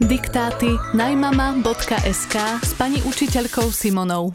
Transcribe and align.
Diktáty 0.00 0.80
najmama.sk 0.96 2.36
s 2.64 2.72
pani 2.72 3.04
učiteľkou 3.04 3.68
Simonou. 3.68 4.32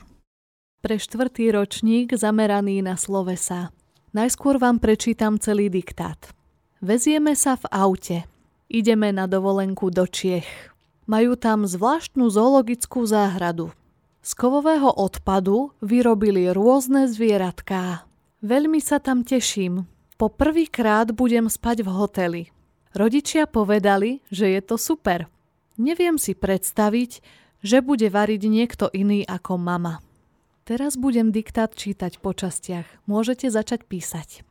Pre 0.78 0.94
štvrtý 0.94 1.58
ročník 1.58 2.14
zameraný 2.14 2.86
na 2.86 2.94
slovesa. 2.94 3.74
Najskôr 4.14 4.62
vám 4.62 4.78
prečítam 4.78 5.42
celý 5.42 5.74
diktát. 5.74 6.22
Vezieme 6.86 7.34
sa 7.34 7.58
v 7.58 7.66
aute. 7.74 8.30
Ideme 8.70 9.10
na 9.10 9.26
dovolenku 9.26 9.90
do 9.90 10.06
Čiech. 10.06 10.46
Majú 11.10 11.34
tam 11.34 11.66
zvláštnu 11.66 12.30
zoologickú 12.30 13.02
záhradu. 13.10 13.74
Z 14.22 14.38
kovového 14.38 14.94
odpadu 14.94 15.74
vyrobili 15.82 16.46
rôzne 16.54 17.10
zvieratká. 17.10 18.06
Veľmi 18.46 18.78
sa 18.86 19.02
tam 19.02 19.26
teším. 19.26 19.90
Po 20.22 20.30
prvýkrát 20.30 21.10
budem 21.10 21.50
spať 21.50 21.82
v 21.82 21.90
hoteli. 21.90 22.44
Rodičia 22.94 23.50
povedali, 23.50 24.22
že 24.30 24.54
je 24.54 24.62
to 24.62 24.78
super– 24.78 25.26
Neviem 25.76 26.16
si 26.16 26.32
predstaviť, 26.32 27.20
že 27.66 27.82
bude 27.84 28.08
variť 28.08 28.42
niekto 28.48 28.86
iný 28.94 29.28
ako 29.28 29.60
mama. 29.60 30.00
Teraz 30.66 30.98
budem 30.98 31.30
diktát 31.30 31.74
čítať 31.74 32.18
po 32.18 32.34
častiach. 32.34 32.86
Môžete 33.06 33.52
začať 33.54 33.86
písať. 33.86 34.42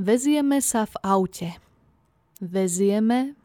Vezieme 0.00 0.64
sa 0.64 0.88
v 0.88 0.94
aute. 1.04 1.50
Vezieme 2.38 3.36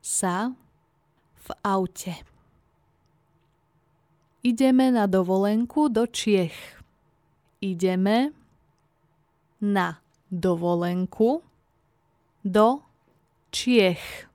sa 0.00 0.54
v 1.42 1.48
aute. 1.66 2.14
Ideme 4.46 4.94
na 4.94 5.10
dovolenku 5.10 5.90
do 5.90 6.06
Čiech. 6.06 6.54
Ideme 7.58 8.30
na 9.58 9.98
dovolenku 10.30 11.42
do 12.46 12.68
Čiech. 13.50 14.30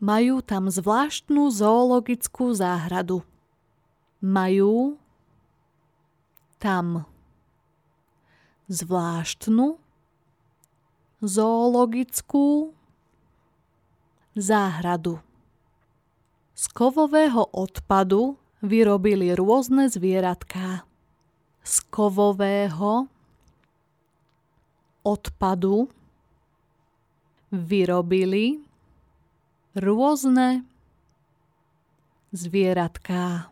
Majú 0.00 0.40
tam 0.40 0.72
zvláštnu 0.72 1.52
zoologickú 1.52 2.56
záhradu. 2.56 3.20
Majú 4.24 4.96
tam 6.56 7.04
zvláštnu 8.68 9.76
zoologickú 11.20 12.72
záhradu. 14.32 15.20
Z 16.56 16.64
kovového 16.72 17.44
odpadu 17.52 18.40
vyrobili 18.64 19.36
rôzne 19.36 19.88
zvieratká. 19.88 20.84
Z 21.60 21.76
kovového 21.92 23.08
odpadu 25.04 25.88
vyrobili 27.52 28.64
rôzne 29.74 30.66
zvieratká. 32.34 33.50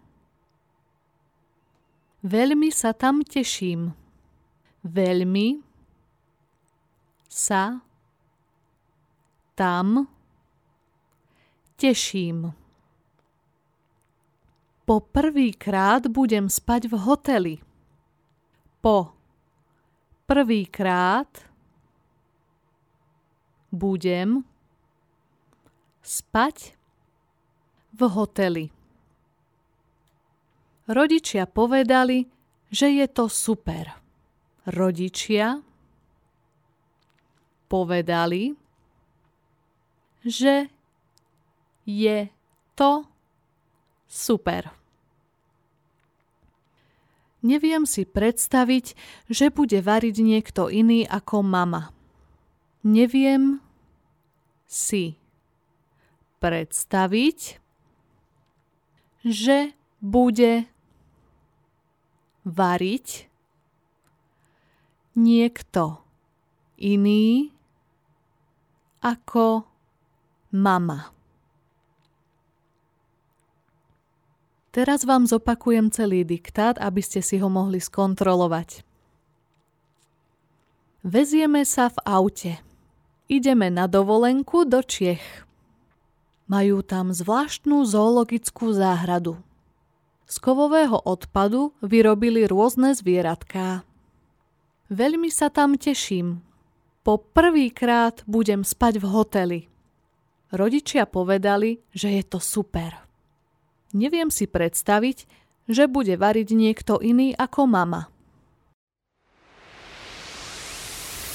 Veľmi 2.22 2.74
sa 2.74 2.90
tam 2.94 3.22
teším. 3.22 3.94
Veľmi 4.82 5.62
sa 7.30 7.82
tam 9.54 10.06
teším. 11.78 12.50
Po 14.82 14.96
prvýkrát 15.04 16.08
budem 16.10 16.50
spať 16.50 16.90
v 16.90 16.94
hoteli. 16.96 17.54
Po 18.80 19.12
prvýkrát 20.26 21.28
budem 23.68 24.42
spať 26.08 26.72
v 27.92 28.00
hoteli. 28.08 28.66
Rodičia 30.88 31.44
povedali, 31.44 32.24
že 32.72 32.88
je 32.88 33.04
to 33.12 33.28
super. 33.28 33.92
Rodičia 34.64 35.60
povedali, 37.68 38.56
že 40.24 40.72
je 41.84 42.32
to 42.72 43.04
super. 44.08 44.72
Neviem 47.44 47.84
si 47.84 48.08
predstaviť, 48.08 48.96
že 49.28 49.52
bude 49.52 49.78
variť 49.84 50.16
niekto 50.24 50.72
iný 50.72 51.04
ako 51.04 51.44
mama. 51.44 51.92
Neviem 52.80 53.60
si 54.64 55.20
predstaviť, 56.38 57.58
že 59.26 59.74
bude 59.98 60.66
variť 62.46 63.26
niekto 65.18 65.98
iný 66.78 67.50
ako 69.02 69.66
mama. 70.54 71.10
Teraz 74.70 75.02
vám 75.02 75.26
zopakujem 75.26 75.90
celý 75.90 76.22
diktát, 76.22 76.78
aby 76.78 77.02
ste 77.02 77.18
si 77.18 77.42
ho 77.42 77.50
mohli 77.50 77.82
skontrolovať. 77.82 78.86
Vezieme 81.02 81.66
sa 81.66 81.90
v 81.90 81.98
aute. 82.06 82.52
Ideme 83.26 83.74
na 83.74 83.90
dovolenku 83.90 84.68
do 84.68 84.78
Čiech. 84.84 85.47
Majú 86.48 86.80
tam 86.80 87.12
zvláštnu 87.12 87.84
zoologickú 87.84 88.72
záhradu. 88.72 89.36
Z 90.28 90.36
kovového 90.40 90.96
odpadu 91.04 91.76
vyrobili 91.84 92.48
rôzne 92.48 92.96
zvieratká. 92.96 93.84
Veľmi 94.88 95.28
sa 95.28 95.52
tam 95.52 95.76
teším. 95.76 96.40
Po 97.04 97.20
prvýkrát 97.20 98.24
budem 98.24 98.64
spať 98.64 99.00
v 99.00 99.06
hoteli. 99.08 99.60
Rodičia 100.48 101.04
povedali, 101.04 101.84
že 101.92 102.16
je 102.16 102.24
to 102.24 102.40
super. 102.40 102.96
Neviem 103.92 104.32
si 104.32 104.48
predstaviť, 104.48 105.28
že 105.68 105.84
bude 105.84 106.16
variť 106.16 106.48
niekto 106.56 107.00
iný 107.04 107.36
ako 107.36 107.68
mama. 107.68 108.08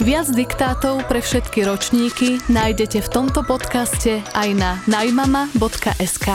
Viac 0.04 0.36
diktátov 0.36 1.08
pre 1.08 1.24
všetky 1.24 1.64
ročníky 1.64 2.36
nájdete 2.52 3.00
v 3.00 3.08
tomto 3.08 3.40
podcaste 3.48 4.20
aj 4.36 4.50
na 4.52 4.76
najmama.sk. 4.84 6.28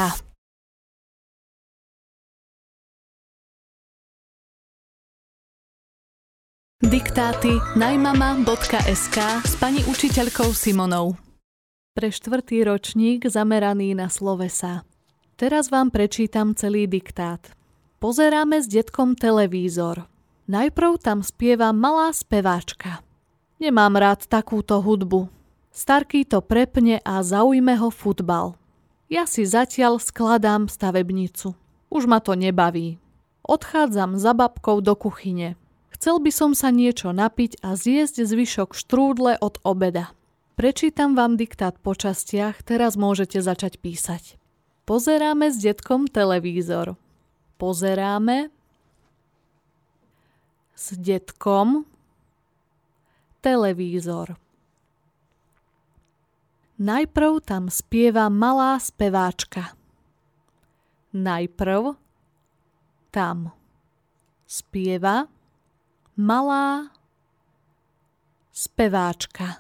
Diktáty 6.81 7.61
najmama.sk 7.77 9.19
s 9.45 9.53
pani 9.61 9.85
učiteľkou 9.85 10.49
Simonou. 10.57 11.21
Pre 11.93 12.09
štvrtý 12.09 12.65
ročník 12.65 13.29
zameraný 13.29 13.93
na 13.93 14.09
slovesa. 14.09 14.89
Teraz 15.37 15.69
vám 15.69 15.93
prečítam 15.93 16.57
celý 16.57 16.89
diktát. 16.89 17.53
Pozeráme 18.01 18.65
s 18.65 18.67
detkom 18.73 19.13
televízor. 19.13 20.09
Najprv 20.49 21.05
tam 21.05 21.21
spieva 21.21 21.77
malá 21.77 22.17
speváčka. 22.17 23.05
Nemám 23.59 23.99
rád 23.99 24.31
takúto 24.31 24.79
hudbu. 24.79 25.27
Starký 25.75 26.23
to 26.23 26.39
prepne 26.39 27.03
a 27.03 27.23
zaujme 27.27 27.75
ho 27.75 27.91
futbal. 27.91 28.55
Ja 29.11 29.27
si 29.27 29.43
zatiaľ 29.43 29.99
skladám 29.99 30.71
stavebnicu. 30.71 31.59
Už 31.91 32.07
ma 32.07 32.23
to 32.23 32.39
nebaví. 32.39 33.03
Odchádzam 33.43 34.15
za 34.15 34.31
babkou 34.31 34.79
do 34.79 34.95
kuchyne. 34.95 35.59
Chcel 35.91 36.23
by 36.23 36.31
som 36.31 36.51
sa 36.55 36.71
niečo 36.71 37.11
napiť 37.11 37.59
a 37.59 37.75
zjesť 37.75 38.23
zvyšok 38.23 38.79
štrúdle 38.79 39.35
od 39.43 39.59
obeda. 39.67 40.15
Prečítam 40.55 41.19
vám 41.19 41.35
diktát 41.35 41.75
po 41.83 41.99
častiach, 41.99 42.63
teraz 42.63 42.95
môžete 42.95 43.43
začať 43.43 43.83
písať. 43.83 44.39
Pozeráme 44.87 45.51
s 45.51 45.59
detkom 45.59 46.07
televízor. 46.07 46.95
Pozeráme 47.59 48.55
s 50.79 50.95
detkom 50.95 51.83
televízor. 53.41 54.37
Najprv 56.79 57.43
tam 57.43 57.67
spieva 57.67 58.31
malá 58.31 58.79
speváčka. 58.79 59.75
Najprv 61.11 61.99
tam 63.11 63.51
spieva 64.47 65.27
malá 66.15 66.95
speváčka. 68.55 69.59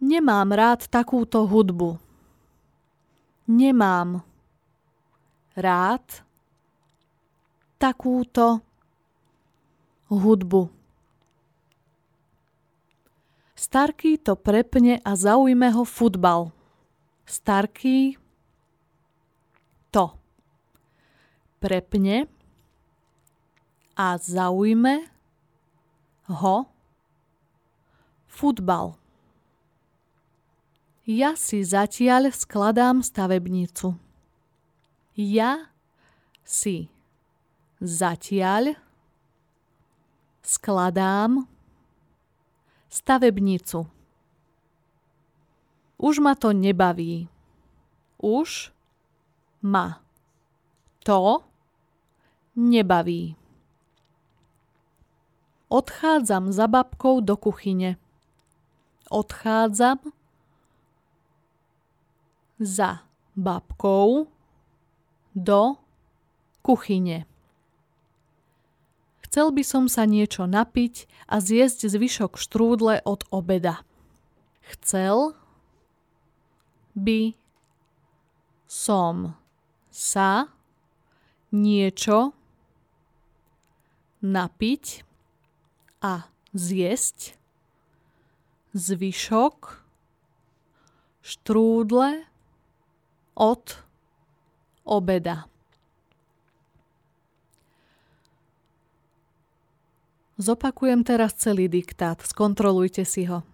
Nemám 0.00 0.50
rád 0.50 0.88
takúto 0.90 1.46
hudbu. 1.46 2.00
Nemám 3.46 4.24
rád 5.54 6.24
takúto 7.78 8.64
hudbu. 10.10 10.79
Starký 13.60 14.16
to 14.16 14.40
prepne 14.40 15.04
a 15.04 15.12
zaujme 15.12 15.68
ho 15.68 15.84
futbal. 15.84 16.48
Starký 17.28 18.16
to 19.92 20.16
prepne 21.60 22.24
a 23.92 24.16
zaujme 24.16 25.12
ho 26.40 26.56
futbal. 28.32 28.96
Ja 31.04 31.36
si 31.36 31.60
zatiaľ 31.60 32.32
skladám 32.32 33.04
stavebnicu. 33.04 33.92
Ja 35.20 35.68
si 36.40 36.88
zatiaľ 37.76 38.80
skladám 40.40 41.49
stavebnicu. 42.90 43.86
Už 45.98 46.18
ma 46.18 46.34
to 46.34 46.52
nebaví. 46.52 47.28
Už 48.18 48.72
ma 49.62 50.02
to 51.04 51.44
nebaví. 52.56 53.36
Odchádzam 55.68 56.52
za 56.52 56.66
babkou 56.66 57.20
do 57.20 57.36
kuchyne. 57.36 57.96
Odchádzam 59.10 59.98
za 62.58 63.06
babkou 63.36 64.26
do 65.34 65.78
kuchyne. 66.62 67.29
Chcel 69.30 69.54
by 69.54 69.62
som 69.62 69.86
sa 69.86 70.10
niečo 70.10 70.50
napiť 70.50 71.06
a 71.30 71.38
zjesť 71.38 71.86
zvyšok 71.86 72.34
štrúdle 72.34 72.98
od 73.06 73.22
obeda. 73.30 73.86
Chcel 74.66 75.38
by 76.98 77.38
som 78.66 79.38
sa 79.94 80.50
niečo 81.54 82.34
napiť 84.18 85.06
a 86.02 86.26
zjesť 86.50 87.38
zvyšok 88.74 89.58
štrúdle 91.22 92.26
od 93.38 93.78
obeda. 94.82 95.46
Zopakujem 100.40 101.04
teraz 101.04 101.36
celý 101.36 101.68
diktát, 101.68 102.16
skontrolujte 102.24 103.04
si 103.04 103.28
ho. 103.28 103.44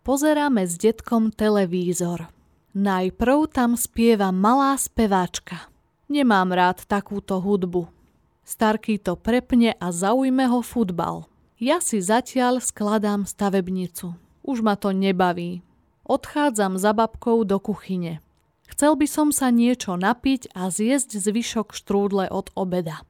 Pozeráme 0.00 0.64
s 0.64 0.80
detkom 0.80 1.28
televízor. 1.28 2.32
Najprv 2.72 3.44
tam 3.52 3.76
spieva 3.76 4.32
malá 4.32 4.72
speváčka. 4.80 5.68
Nemám 6.08 6.48
rád 6.56 6.88
takúto 6.88 7.36
hudbu. 7.44 7.92
Starký 8.40 8.96
to 8.96 9.20
prepne 9.20 9.76
a 9.76 9.92
zaujme 9.92 10.48
ho 10.48 10.64
futbal. 10.64 11.28
Ja 11.60 11.76
si 11.84 12.00
zatiaľ 12.00 12.64
skladám 12.64 13.28
stavebnicu. 13.28 14.16
Už 14.40 14.64
ma 14.64 14.80
to 14.80 14.96
nebaví. 14.96 15.60
Odchádzam 16.08 16.80
za 16.80 16.96
babkou 16.96 17.44
do 17.44 17.60
kuchyne. 17.60 18.24
Chcel 18.64 18.96
by 18.96 19.04
som 19.04 19.28
sa 19.28 19.52
niečo 19.52 19.92
napiť 19.92 20.56
a 20.56 20.72
zjesť 20.72 21.20
zvyšok 21.20 21.76
štrúdle 21.76 22.32
od 22.32 22.48
obeda. 22.56 23.04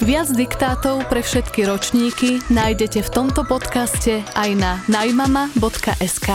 Viac 0.00 0.32
diktátov 0.32 1.12
pre 1.12 1.20
všetky 1.20 1.68
ročníky 1.68 2.40
nájdete 2.48 3.04
v 3.04 3.10
tomto 3.12 3.44
podcaste 3.44 4.24
aj 4.32 4.50
na 4.56 4.80
najmama.sk. 4.88 6.28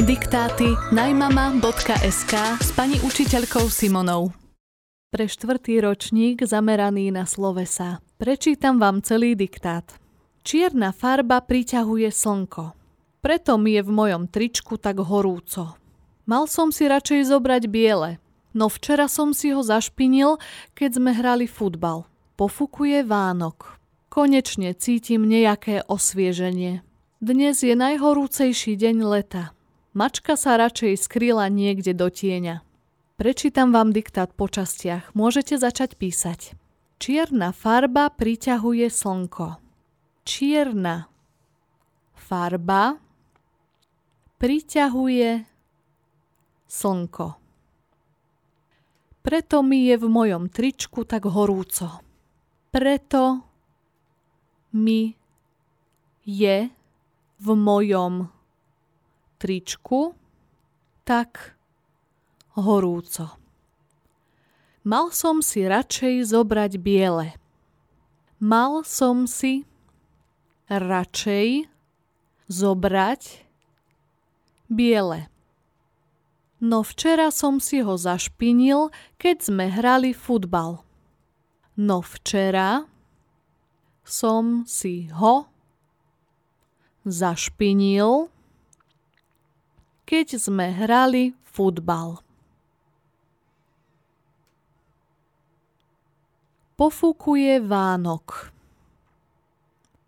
Diktáty 0.00 0.72
najmama.sk 0.88 2.34
s 2.64 2.72
pani 2.72 2.96
učiteľkou 3.04 3.68
Simonou. 3.68 4.32
Pre 5.12 5.28
štvrtý 5.28 5.84
ročník 5.84 6.48
zameraný 6.48 7.12
na 7.12 7.28
slovesa. 7.28 8.00
Prečítam 8.16 8.80
vám 8.80 9.04
celý 9.04 9.36
diktát. 9.36 9.84
Čierna 10.40 10.96
farba 10.96 11.44
priťahuje 11.44 12.08
slnko. 12.08 12.72
Preto 13.20 13.60
mi 13.60 13.76
je 13.76 13.84
v 13.84 13.92
mojom 13.92 14.32
tričku 14.32 14.80
tak 14.80 14.96
horúco. 15.04 15.76
Mal 16.30 16.46
som 16.46 16.70
si 16.70 16.86
radšej 16.86 17.26
zobrať 17.26 17.66
biele, 17.66 18.22
no 18.54 18.70
včera 18.70 19.10
som 19.10 19.34
si 19.34 19.50
ho 19.50 19.66
zašpinil, 19.66 20.38
keď 20.78 20.90
sme 21.02 21.10
hrali 21.10 21.50
futbal. 21.50 22.06
Pofukuje 22.38 23.02
Vánok. 23.02 23.82
Konečne 24.06 24.70
cítim 24.78 25.26
nejaké 25.26 25.82
osvieženie. 25.90 26.86
Dnes 27.18 27.66
je 27.66 27.74
najhorúcejší 27.74 28.78
deň 28.78 28.96
leta. 29.10 29.50
Mačka 29.90 30.38
sa 30.38 30.54
radšej 30.54 31.02
skryla 31.02 31.50
niekde 31.50 31.98
do 31.98 32.06
tieňa. 32.06 32.62
Prečítam 33.18 33.74
vám 33.74 33.90
diktát 33.90 34.30
po 34.30 34.46
častiach. 34.46 35.10
Môžete 35.18 35.58
začať 35.58 35.98
písať. 35.98 36.54
Čierna 37.02 37.50
farba 37.50 38.06
priťahuje 38.06 38.86
slnko. 38.86 39.58
Čierna 40.22 41.10
farba 42.14 43.02
priťahuje 44.38 45.50
slnko. 46.70 47.34
Preto 49.20 49.60
mi 49.66 49.90
je 49.90 49.98
v 49.98 50.06
mojom 50.06 50.46
tričku 50.48 51.02
tak 51.02 51.26
horúco. 51.26 52.00
Preto 52.70 53.42
mi 54.78 55.12
je 56.24 56.70
v 57.40 57.48
mojom 57.58 58.30
tričku 59.42 60.14
tak 61.02 61.58
horúco. 62.54 63.34
Mal 64.84 65.12
som 65.12 65.42
si 65.44 65.66
radšej 65.66 66.32
zobrať 66.32 66.80
biele. 66.80 67.36
Mal 68.40 68.86
som 68.86 69.28
si 69.28 69.68
radšej 70.70 71.68
zobrať 72.48 73.22
biele. 74.70 75.29
No 76.60 76.84
včera 76.84 77.32
som 77.32 77.56
si 77.56 77.80
ho 77.80 77.96
zašpinil, 77.96 78.92
keď 79.16 79.36
sme 79.48 79.72
hrali 79.72 80.12
futbal. 80.12 80.84
No 81.80 82.04
včera 82.04 82.84
som 84.04 84.68
si 84.68 85.08
ho 85.08 85.48
zašpinil, 87.08 88.28
keď 90.04 90.36
sme 90.36 90.68
hrali 90.68 91.32
futbal. 91.48 92.20
Pofúkuje 96.76 97.60
Vánok. 97.60 98.52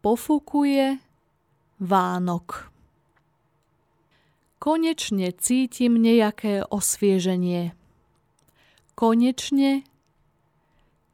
Pofúkuje 0.04 1.00
Vánok. 1.80 2.71
Konečne 4.62 5.34
cítim 5.34 5.98
nejaké 5.98 6.62
osvieženie. 6.62 7.74
Konečne 8.94 9.82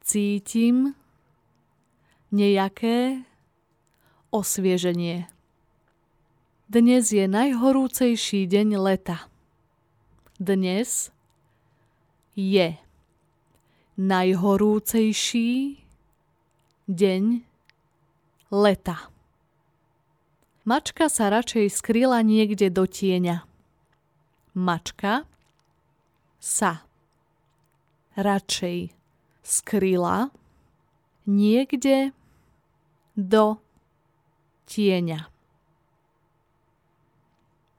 cítim 0.05 0.93
nejaké 2.29 3.25
osvieženie. 4.29 5.25
Dnes 6.69 7.09
je 7.09 7.25
najhorúcejší 7.25 8.45
deň 8.45 8.77
leta. 8.77 9.25
Dnes 10.37 11.09
je 12.37 12.77
najhorúcejší 13.97 15.81
deň 16.85 17.23
leta. 18.53 19.09
Mačka 20.69 21.09
sa 21.09 21.33
radšej 21.33 21.81
skryla 21.81 22.21
niekde 22.21 22.69
do 22.69 22.85
tieňa. 22.85 23.41
Mačka 24.53 25.25
sa 26.37 26.85
radšej 28.13 28.93
skryla 29.41 30.29
niekde 31.25 32.13
do 33.17 33.57
tieňa. 34.69 35.25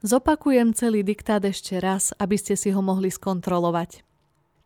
Zopakujem 0.03 0.75
celý 0.75 1.07
diktát 1.07 1.47
ešte 1.47 1.79
raz, 1.79 2.11
aby 2.19 2.35
ste 2.43 2.59
si 2.59 2.75
ho 2.75 2.83
mohli 2.83 3.15
skontrolovať. 3.15 4.03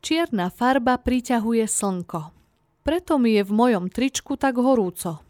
Čierna 0.01 0.49
farba 0.49 0.97
priťahuje 0.97 1.69
slnko. 1.69 2.33
Preto 2.89 3.21
mi 3.21 3.37
je 3.37 3.45
v 3.45 3.53
mojom 3.53 3.93
tričku 3.93 4.41
tak 4.41 4.57
horúco. 4.57 5.21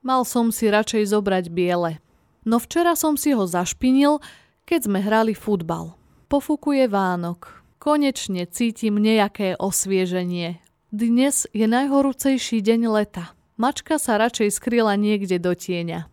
Mal 0.00 0.24
som 0.24 0.48
si 0.48 0.72
radšej 0.72 1.12
zobrať 1.12 1.52
biele. 1.52 2.00
No 2.42 2.58
včera 2.58 2.98
som 2.98 3.14
si 3.14 3.30
ho 3.30 3.46
zašpinil, 3.46 4.18
keď 4.66 4.80
sme 4.90 4.98
hrali 4.98 5.34
futbal. 5.34 5.94
Pofúkuje 6.26 6.90
Vánok. 6.90 7.62
Konečne 7.78 8.46
cítim 8.46 8.98
nejaké 8.98 9.58
osvieženie. 9.58 10.62
Dnes 10.90 11.46
je 11.50 11.66
najhorúcejší 11.66 12.62
deň 12.62 12.80
leta. 12.90 13.34
Mačka 13.58 13.98
sa 13.98 14.18
radšej 14.18 14.54
skryla 14.58 14.98
niekde 14.98 15.38
do 15.38 15.54
tieňa. 15.54 16.10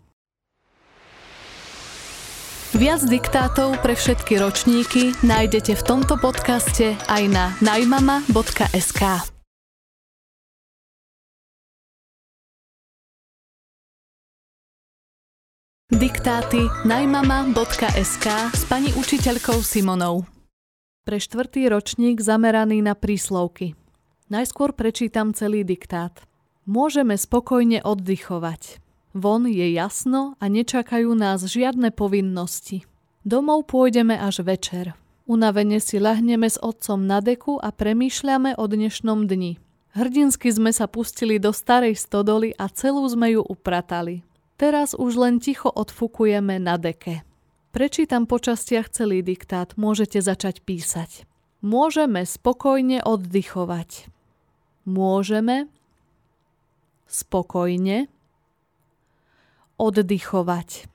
Viac 2.78 3.02
diktátov 3.10 3.82
pre 3.82 3.98
všetky 3.98 4.38
ročníky 4.38 5.18
nájdete 5.26 5.74
v 5.74 5.84
tomto 5.84 6.22
podcaste 6.22 6.94
aj 7.10 7.24
na 7.26 7.46
najmama.sk. 7.66 9.39
Diktáty 16.00 16.72
najmama.sk 16.88 18.28
s 18.56 18.64
pani 18.72 18.88
učiteľkou 18.96 19.60
Simonou. 19.60 20.24
Pre 21.04 21.20
štvrtý 21.20 21.68
ročník 21.68 22.24
zameraný 22.24 22.80
na 22.80 22.96
príslovky. 22.96 23.76
Najskôr 24.32 24.72
prečítam 24.72 25.36
celý 25.36 25.68
diktát. 25.68 26.24
Môžeme 26.64 27.20
spokojne 27.20 27.84
oddychovať. 27.84 28.80
Von 29.12 29.44
je 29.44 29.76
jasno 29.76 30.40
a 30.40 30.48
nečakajú 30.48 31.12
nás 31.20 31.44
žiadne 31.44 31.92
povinnosti. 31.92 32.88
Domov 33.28 33.68
pôjdeme 33.68 34.16
až 34.16 34.48
večer. 34.48 34.96
Unavene 35.28 35.84
si 35.84 36.00
lahneme 36.00 36.48
s 36.48 36.56
otcom 36.64 37.04
na 37.04 37.20
deku 37.20 37.60
a 37.60 37.76
premýšľame 37.76 38.56
o 38.56 38.64
dnešnom 38.72 39.28
dni. 39.28 39.60
Hrdinsky 40.00 40.48
sme 40.48 40.72
sa 40.72 40.88
pustili 40.88 41.44
do 41.44 41.52
starej 41.52 42.00
stodoly 42.00 42.56
a 42.56 42.72
celú 42.72 43.04
sme 43.12 43.36
ju 43.36 43.44
upratali. 43.44 44.24
Teraz 44.60 44.92
už 44.92 45.16
len 45.16 45.40
ticho 45.40 45.72
odfukujeme 45.72 46.60
na 46.60 46.76
deke. 46.76 47.24
Prečítam 47.72 48.28
po 48.28 48.44
častiach 48.44 48.92
celý 48.92 49.24
diktát, 49.24 49.80
môžete 49.80 50.20
začať 50.20 50.60
písať. 50.68 51.24
Môžeme 51.64 52.28
spokojne 52.28 53.00
oddychovať 53.08 54.12
môžeme 54.90 55.70
spokojne 57.06 58.10
oddychovať. 59.78 60.90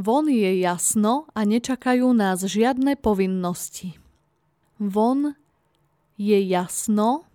Von 0.00 0.26
je 0.28 0.50
jasno 0.60 1.28
a 1.36 1.40
nečakajú 1.44 2.12
nás 2.16 2.44
žiadne 2.44 2.96
povinnosti. 3.00 3.96
Von 4.80 5.36
je 6.16 6.38
jasno 6.48 7.28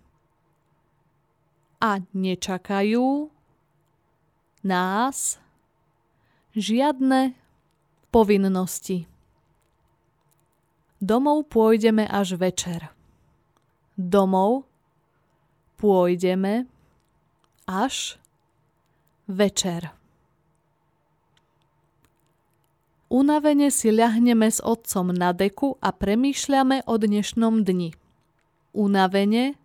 a 1.78 2.02
nečakajú 2.12 3.30
nás 4.62 5.38
žiadne 6.54 7.34
povinnosti. 8.12 9.08
Domov 10.98 11.46
pôjdeme 11.46 12.04
až 12.06 12.34
večer 12.38 12.90
domov 13.98 14.62
pôjdeme 15.74 16.70
až 17.66 18.14
večer. 19.26 19.90
Unavene 23.10 23.72
si 23.74 23.90
ľahneme 23.90 24.46
s 24.46 24.62
otcom 24.62 25.10
na 25.10 25.34
deku 25.34 25.80
a 25.82 25.90
premýšľame 25.90 26.86
o 26.86 26.94
dnešnom 26.94 27.66
dni. 27.66 27.96
Unavene 28.76 29.58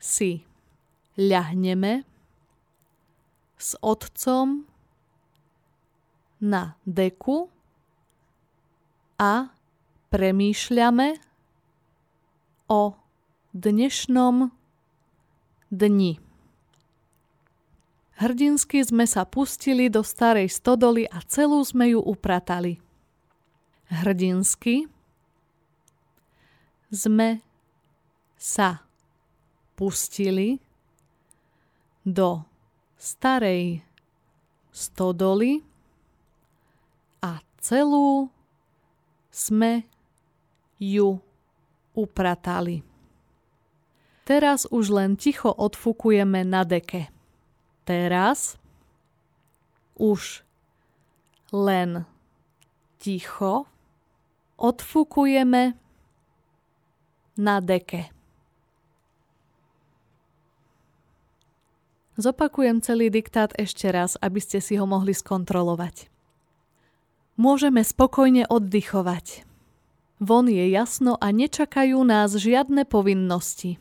si 0.00 0.42
ľahneme 1.14 2.07
s 3.58 3.74
otcom 3.82 4.64
na 6.38 6.78
deku 6.86 7.50
a 9.18 9.50
premýšľame 10.14 11.18
o 12.70 12.94
dnešnom 13.50 14.54
dni. 15.68 16.22
Hrdinsky 18.18 18.82
sme 18.82 19.06
sa 19.06 19.22
pustili 19.22 19.86
do 19.86 20.02
starej 20.02 20.50
stodoly 20.50 21.06
a 21.06 21.22
celú 21.22 21.62
sme 21.62 21.94
ju 21.94 22.00
upratali. 22.02 22.82
Hrdinsky 23.90 24.90
sme 26.90 27.42
sa 28.34 28.82
pustili 29.78 30.58
do 32.02 32.47
starej 32.98 33.80
stodoly 34.74 35.62
a 37.22 37.38
celú 37.62 38.28
sme 39.30 39.86
ju 40.82 41.22
upratali. 41.94 42.82
Teraz 44.26 44.68
už 44.68 44.92
len 44.92 45.16
ticho 45.16 45.48
odfukujeme 45.48 46.44
na 46.44 46.66
deke. 46.66 47.08
Teraz 47.88 48.60
už 49.96 50.44
len 51.48 52.04
ticho 53.00 53.64
odfukujeme 54.60 55.72
na 57.38 57.56
deke. 57.62 58.17
Zopakujem 62.18 62.82
celý 62.82 63.14
diktát 63.14 63.54
ešte 63.54 63.86
raz, 63.94 64.18
aby 64.18 64.42
ste 64.42 64.58
si 64.58 64.74
ho 64.74 64.90
mohli 64.90 65.14
skontrolovať. 65.14 66.10
Môžeme 67.38 67.86
spokojne 67.86 68.50
oddychovať. 68.50 69.46
Von 70.18 70.50
je 70.50 70.66
jasno 70.74 71.14
a 71.22 71.30
nečakajú 71.30 72.02
nás 72.02 72.34
žiadne 72.34 72.82
povinnosti. 72.90 73.78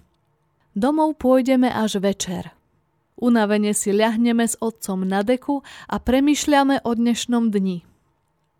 Domov 0.77 1.17
pôjdeme 1.17 1.65
až 1.65 1.97
večer. 1.97 2.53
Unavene 3.17 3.73
si 3.73 3.89
ľahneme 3.89 4.45
s 4.45 4.53
otcom 4.61 5.01
na 5.01 5.25
deku 5.25 5.65
a 5.89 5.97
premyšľame 5.97 6.85
o 6.85 6.93
dnešnom 6.93 7.49
dni. 7.49 7.81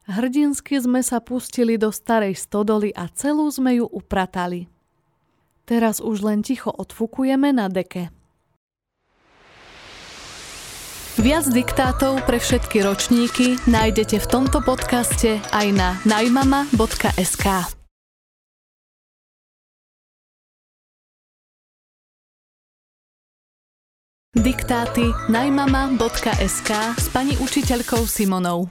Hrdinsky 0.10 0.82
sme 0.82 1.06
sa 1.06 1.22
pustili 1.22 1.78
do 1.78 1.94
starej 1.94 2.34
stodoly 2.34 2.90
a 2.98 3.06
celú 3.14 3.46
sme 3.54 3.78
ju 3.78 3.86
upratali. 3.86 4.66
Teraz 5.70 6.02
už 6.02 6.26
len 6.26 6.42
ticho 6.42 6.74
odfukujeme 6.74 7.54
na 7.54 7.70
deke. 7.70 8.10
Viac 11.18 11.50
diktátov 11.50 12.30
pre 12.30 12.38
všetky 12.38 12.86
ročníky 12.86 13.58
nájdete 13.66 14.22
v 14.22 14.28
tomto 14.30 14.62
podcaste 14.62 15.42
aj 15.50 15.68
na 15.74 15.98
najmama.sk. 16.06 17.46
Diktáty 24.38 25.10
najmama.sk 25.26 26.70
s 27.02 27.10
pani 27.10 27.34
učiteľkou 27.42 28.06
Simonou. 28.06 28.70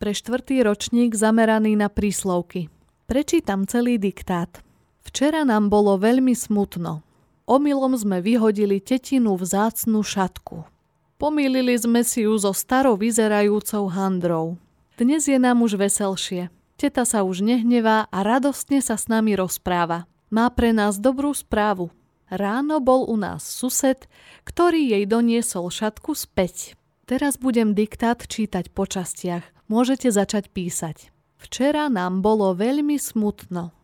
Pre 0.00 0.12
štvrtý 0.16 0.64
ročník 0.64 1.12
zameraný 1.12 1.76
na 1.76 1.92
príslovky. 1.92 2.72
Prečítam 3.04 3.68
celý 3.68 4.00
diktát. 4.00 4.64
Včera 5.04 5.44
nám 5.44 5.68
bolo 5.68 6.00
veľmi 6.00 6.32
smutno. 6.32 7.04
Omylom 7.44 7.92
sme 7.92 8.24
vyhodili 8.24 8.80
tetinu 8.80 9.36
vzácnu 9.36 10.00
šatku. 10.00 10.77
Pomýlili 11.18 11.74
sme 11.74 12.06
si 12.06 12.22
ju 12.22 12.38
so 12.38 12.54
starou 12.54 12.94
vyzerajúcou 12.94 13.90
handrou. 13.90 14.54
Dnes 14.94 15.26
je 15.26 15.34
nám 15.34 15.66
už 15.66 15.74
veselšie. 15.74 16.46
Teta 16.78 17.02
sa 17.02 17.26
už 17.26 17.42
nehnevá 17.42 18.06
a 18.06 18.22
radostne 18.22 18.78
sa 18.78 18.94
s 18.94 19.10
nami 19.10 19.34
rozpráva. 19.34 20.06
Má 20.30 20.46
pre 20.54 20.70
nás 20.70 21.02
dobrú 21.02 21.34
správu. 21.34 21.90
Ráno 22.30 22.78
bol 22.78 23.02
u 23.10 23.18
nás 23.18 23.42
sused, 23.42 24.06
ktorý 24.46 24.94
jej 24.94 25.10
doniesol 25.10 25.74
šatku 25.74 26.14
späť. 26.14 26.78
Teraz 27.02 27.34
budem 27.34 27.74
diktát 27.74 28.22
čítať 28.22 28.70
po 28.70 28.86
častiach. 28.86 29.42
Môžete 29.66 30.14
začať 30.14 30.54
písať. 30.54 31.10
Včera 31.34 31.90
nám 31.90 32.22
bolo 32.22 32.54
veľmi 32.54 32.94
smutno. 32.94 33.74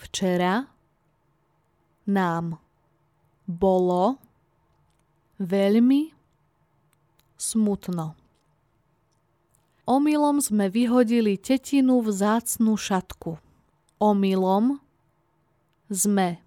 Včera 0.00 0.64
nám 2.08 2.56
bolo 3.44 4.16
veľmi 5.36 6.13
smutno. 7.44 8.16
Omylom 9.84 10.40
sme 10.40 10.72
vyhodili 10.72 11.36
tetinu 11.36 12.00
vzácnu 12.00 12.72
šatku. 12.72 13.36
Omylom 14.00 14.80
sme 15.92 16.40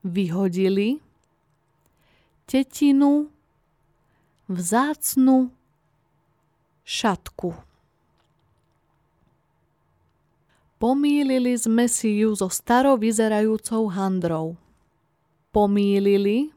vyhodili 0.00 1.04
tetinu 2.48 3.28
vzácnu 4.48 5.52
šatku. 6.80 7.52
Pomýlili 10.80 11.60
sme 11.60 11.84
si 11.92 12.24
ju 12.24 12.32
so 12.32 12.48
starou 12.48 12.96
vyzerajúcou 12.96 13.92
handrou. 13.92 14.56
Pomýlili 15.52 16.48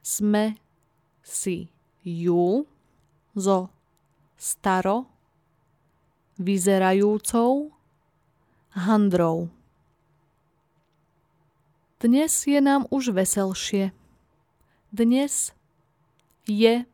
sme 0.00 0.56
si 1.20 1.68
ju 2.04 2.66
so 3.34 3.68
staro 4.38 5.06
vyzerajúcou 6.38 7.70
handrou. 8.70 9.50
Dnes 11.98 12.30
je 12.46 12.60
nám 12.62 12.86
už 12.94 13.10
veselšie. 13.10 13.90
Dnes 14.94 15.50
je 16.46 16.86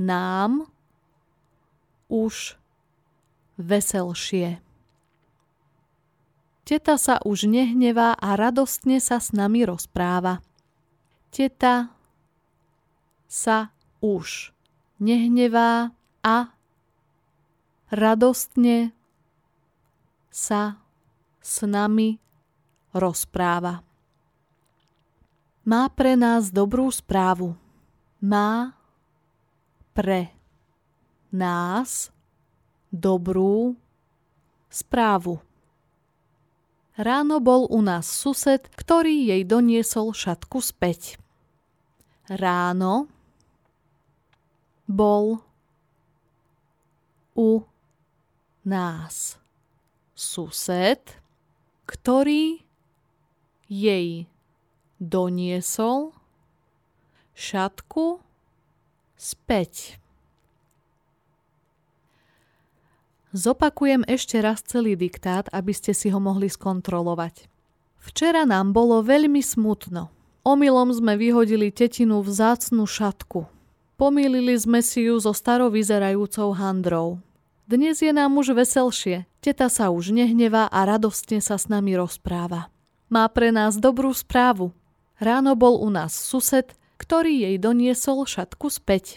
nám 0.00 0.72
už 2.08 2.56
veselšie. 3.60 4.64
Teta 6.66 6.98
sa 6.98 7.20
už 7.22 7.46
nehnevá 7.46 8.16
a 8.18 8.34
radostne 8.34 8.98
sa 8.98 9.20
s 9.20 9.30
nami 9.36 9.68
rozpráva. 9.68 10.42
Teta 11.30 11.92
sa 13.28 13.75
už 14.00 14.52
nehnevá 15.00 15.92
a 16.24 16.36
radostne 17.92 18.92
sa 20.32 20.80
s 21.40 21.62
nami 21.64 22.18
rozpráva. 22.92 23.86
Má 25.66 25.90
pre 25.90 26.14
nás 26.14 26.54
dobrú 26.54 26.92
správu. 26.94 27.58
Má 28.22 28.74
pre 29.96 30.30
nás 31.34 32.14
dobrú 32.94 33.74
správu. 34.70 35.42
Ráno 36.96 37.44
bol 37.44 37.68
u 37.68 37.84
nás 37.84 38.08
sused, 38.08 38.72
ktorý 38.72 39.28
jej 39.28 39.42
doniesol 39.44 40.16
šatku 40.16 40.64
späť. 40.64 41.20
Ráno 42.30 43.10
bol 44.86 45.42
u 47.36 47.62
nás 48.64 49.36
sused, 50.16 51.02
ktorý 51.84 52.64
jej 53.68 54.26
doniesol 54.96 56.16
šatku 57.36 58.24
späť. 59.18 60.00
Zopakujem 63.36 64.08
ešte 64.08 64.40
raz 64.40 64.64
celý 64.64 64.96
diktát, 64.96 65.44
aby 65.52 65.76
ste 65.76 65.92
si 65.92 66.08
ho 66.08 66.16
mohli 66.16 66.48
skontrolovať. 66.48 67.52
Včera 68.00 68.48
nám 68.48 68.72
bolo 68.72 69.04
veľmi 69.04 69.44
smutno. 69.44 70.08
Omylom 70.46 70.94
sme 70.94 71.20
vyhodili 71.20 71.68
tetinu 71.68 72.22
vzácnu 72.24 72.88
šatku. 72.88 73.55
Pomýlili 73.96 74.52
sme 74.60 74.84
si 74.84 75.08
ju 75.08 75.16
so 75.16 75.32
starovyzerajúcou 75.32 76.52
handrou. 76.52 77.16
Dnes 77.64 77.96
je 78.04 78.12
nám 78.12 78.36
už 78.36 78.52
veselšie, 78.52 79.24
teta 79.40 79.72
sa 79.72 79.88
už 79.88 80.12
nehnevá 80.12 80.68
a 80.68 80.84
radostne 80.84 81.40
sa 81.40 81.56
s 81.56 81.72
nami 81.72 81.96
rozpráva. 81.96 82.68
Má 83.08 83.24
pre 83.32 83.48
nás 83.48 83.80
dobrú 83.80 84.12
správu. 84.12 84.76
Ráno 85.16 85.56
bol 85.56 85.80
u 85.80 85.88
nás 85.88 86.12
sused, 86.12 86.76
ktorý 87.00 87.48
jej 87.48 87.56
doniesol 87.56 88.28
šatku 88.28 88.68
späť. 88.68 89.16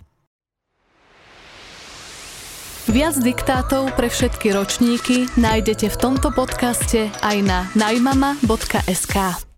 Viac 2.88 3.20
diktátov 3.20 3.94
pre 4.00 4.08
všetky 4.08 4.56
ročníky 4.56 5.28
nájdete 5.36 5.92
v 5.92 5.98
tomto 6.00 6.32
podcaste 6.32 7.12
aj 7.20 7.38
na 7.44 7.68
najmama.sk. 7.76 9.49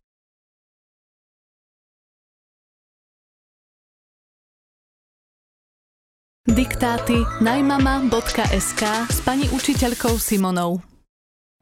Diktáty 6.52 7.16
najmama.sk 7.40 8.84
s 9.08 9.24
pani 9.24 9.48
učiteľkou 9.56 10.20
Simonou. 10.20 10.84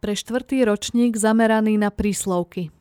Pre 0.01 0.13
štvrtý 0.17 0.65
ročník 0.65 1.13
zameraný 1.13 1.77
na 1.77 1.93
príslovky. 1.93 2.73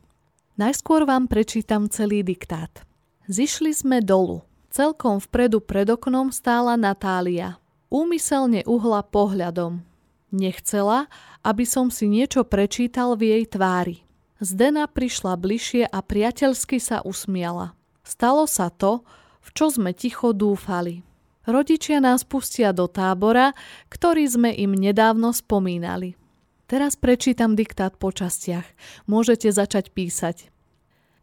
Najskôr 0.57 1.05
vám 1.05 1.29
prečítam 1.29 1.85
celý 1.85 2.25
diktát. 2.25 2.81
Zišli 3.29 3.77
sme 3.77 4.01
dolu. 4.01 4.41
Celkom 4.73 5.21
vpredu 5.21 5.61
pred 5.61 5.85
oknom 5.85 6.33
stála 6.33 6.73
Natália. 6.81 7.61
Úmyselne 7.93 8.65
uhla 8.65 9.05
pohľadom. 9.05 9.85
Nechcela, 10.33 11.05
aby 11.45 11.61
som 11.61 11.93
si 11.93 12.09
niečo 12.09 12.41
prečítal 12.41 13.21
v 13.21 13.37
jej 13.37 13.43
tvári. 13.53 14.01
Zdena 14.41 14.89
prišla 14.89 15.37
bližšie 15.37 15.85
a 15.85 16.01
priateľsky 16.01 16.81
sa 16.81 17.05
usmiala. 17.05 17.77
Stalo 18.01 18.49
sa 18.49 18.73
to, 18.73 19.05
v 19.45 19.49
čo 19.53 19.69
sme 19.69 19.93
ticho 19.93 20.33
dúfali. 20.33 21.05
Rodičia 21.49 21.97
nás 21.97 22.21
pustia 22.21 22.69
do 22.69 22.85
tábora, 22.85 23.57
ktorý 23.89 24.21
sme 24.29 24.53
im 24.53 24.77
nedávno 24.77 25.33
spomínali. 25.33 26.13
Teraz 26.69 26.93
prečítam 26.93 27.57
diktát 27.57 27.97
po 27.97 28.13
častiach. 28.13 28.69
Môžete 29.09 29.49
začať 29.49 29.89
písať. 29.89 30.53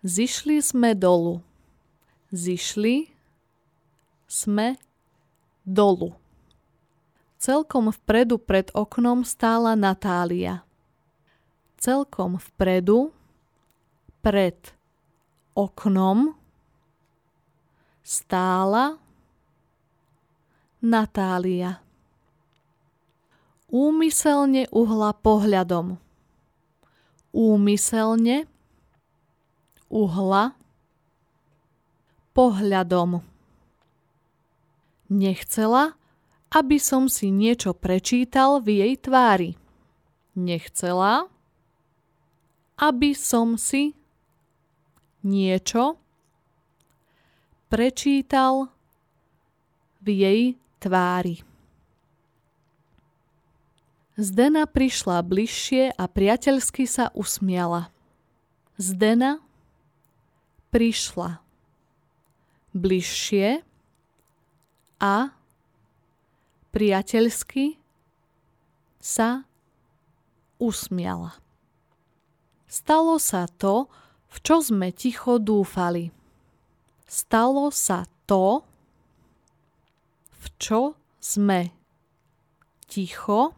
Zišli 0.02 0.58
sme 0.58 0.98
dolu. 0.98 1.46
Zišli 2.34 3.06
sme 4.26 4.74
dolu. 5.62 6.18
Celkom 7.38 7.94
vpredu 7.94 8.42
pred 8.42 8.66
oknom 8.74 9.22
stála 9.22 9.78
Natália. 9.78 10.66
Celkom 11.78 12.42
vpredu 12.42 13.14
pred 14.26 14.58
oknom 15.54 16.34
stála 18.02 18.98
Natália. 20.86 21.82
Úmyselne 23.66 24.70
uhla 24.70 25.10
pohľadom. 25.18 25.98
Úmyselne 27.34 28.46
uhla 29.90 30.54
pohľadom. 32.30 33.18
Nechcela, 35.10 35.98
aby 36.54 36.78
som 36.78 37.10
si 37.10 37.34
niečo 37.34 37.74
prečítal 37.74 38.62
v 38.62 38.86
jej 38.86 38.94
tvári. 38.94 39.58
Nechcela, 40.38 41.26
aby 42.78 43.10
som 43.10 43.58
si 43.58 43.98
niečo 45.26 45.98
prečítal 47.66 48.70
v 49.98 50.08
jej 50.14 50.42
tvári. 50.86 51.42
Zdena 54.14 54.70
prišla 54.70 55.18
bližšie 55.26 55.98
a 55.98 56.04
priateľsky 56.06 56.86
sa 56.86 57.10
usmiala. 57.12 57.90
Zdena 58.78 59.42
prišla 60.70 61.42
bližšie 62.70 63.66
a 65.02 65.34
priateľsky 66.70 67.82
sa 69.02 69.44
usmiala. 70.62 71.34
Stalo 72.70 73.18
sa 73.18 73.50
to, 73.50 73.90
v 74.32 74.36
čo 74.40 74.62
sme 74.62 74.92
ticho 74.94 75.42
dúfali. 75.42 76.14
Stalo 77.08 77.70
sa 77.70 78.04
to, 78.28 78.65
v 80.36 80.46
čo 80.60 80.80
sme 81.20 81.72
ticho 82.86 83.56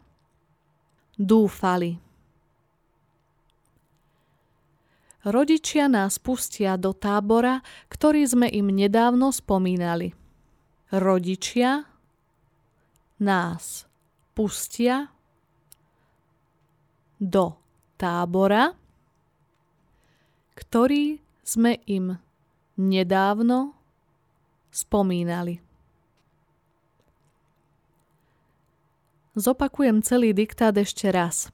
dúfali. 1.19 1.99
Rodičia 5.19 5.91
nás 5.91 6.15
pustia 6.15 6.79
do 6.79 6.95
tábora, 6.95 7.59
ktorý 7.91 8.23
sme 8.23 8.47
im 8.55 8.71
nedávno 8.71 9.35
spomínali. 9.35 10.15
Rodičia 10.95 11.83
nás 13.19 13.83
pustia 14.31 15.11
do 17.19 17.59
tábora, 17.99 18.71
ktorý 20.55 21.19
sme 21.43 21.83
im 21.83 22.15
nedávno 22.79 23.75
spomínali. 24.71 25.68
Zopakujem 29.39 30.03
celý 30.03 30.35
diktát 30.35 30.75
ešte 30.75 31.07
raz. 31.07 31.47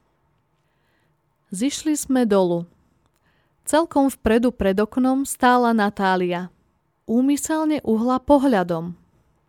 Zišli 1.54 1.94
sme 1.94 2.26
dolu. 2.26 2.66
Celkom 3.62 4.10
vpredu 4.10 4.50
pred 4.50 4.74
oknom 4.82 5.22
stála 5.22 5.70
Natália. 5.70 6.50
Úmyselne 7.06 7.86
uhla 7.86 8.18
pohľadom. 8.18 8.98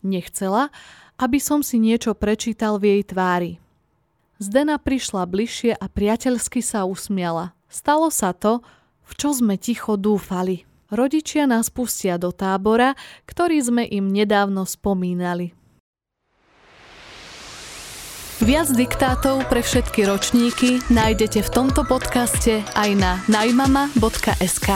Nechcela, 0.04 0.68
aby 1.16 1.40
som 1.40 1.64
si 1.64 1.80
niečo 1.80 2.12
prečítal 2.12 2.76
v 2.76 3.00
jej 3.00 3.02
tvári. 3.08 3.52
Zdena 4.36 4.76
prišla 4.76 5.24
bližšie 5.24 5.72
a 5.72 5.88
priateľsky 5.88 6.60
sa 6.60 6.84
usmiala. 6.84 7.56
Stalo 7.72 8.12
sa 8.12 8.36
to, 8.36 8.60
v 9.08 9.12
čo 9.16 9.32
sme 9.32 9.56
ticho 9.56 9.96
dúfali. 9.96 10.68
Rodičia 10.92 11.48
nás 11.48 11.72
pustia 11.72 12.20
do 12.20 12.36
tábora, 12.36 13.00
ktorý 13.24 13.64
sme 13.64 13.88
im 13.88 14.12
nedávno 14.12 14.68
spomínali. 14.68 15.56
Viac 18.36 18.68
diktátov 18.68 19.48
pre 19.48 19.64
všetky 19.64 20.04
ročníky 20.04 20.84
nájdete 20.92 21.40
v 21.40 21.48
tomto 21.48 21.88
podcaste 21.88 22.60
aj 22.76 22.90
na 22.92 23.16
najmama.sk. 23.32 24.68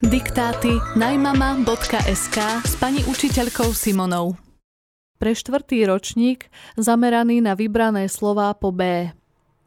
Diktáty 0.00 0.72
najmama.sk 0.96 2.38
s 2.64 2.72
pani 2.80 3.04
učiteľkou 3.04 3.76
Simonou. 3.76 4.40
Pre 5.20 5.32
štvrtý 5.36 5.84
ročník 5.84 6.48
zameraný 6.80 7.44
na 7.44 7.52
vybrané 7.52 8.08
slová 8.08 8.56
po 8.56 8.72
B. 8.72 9.12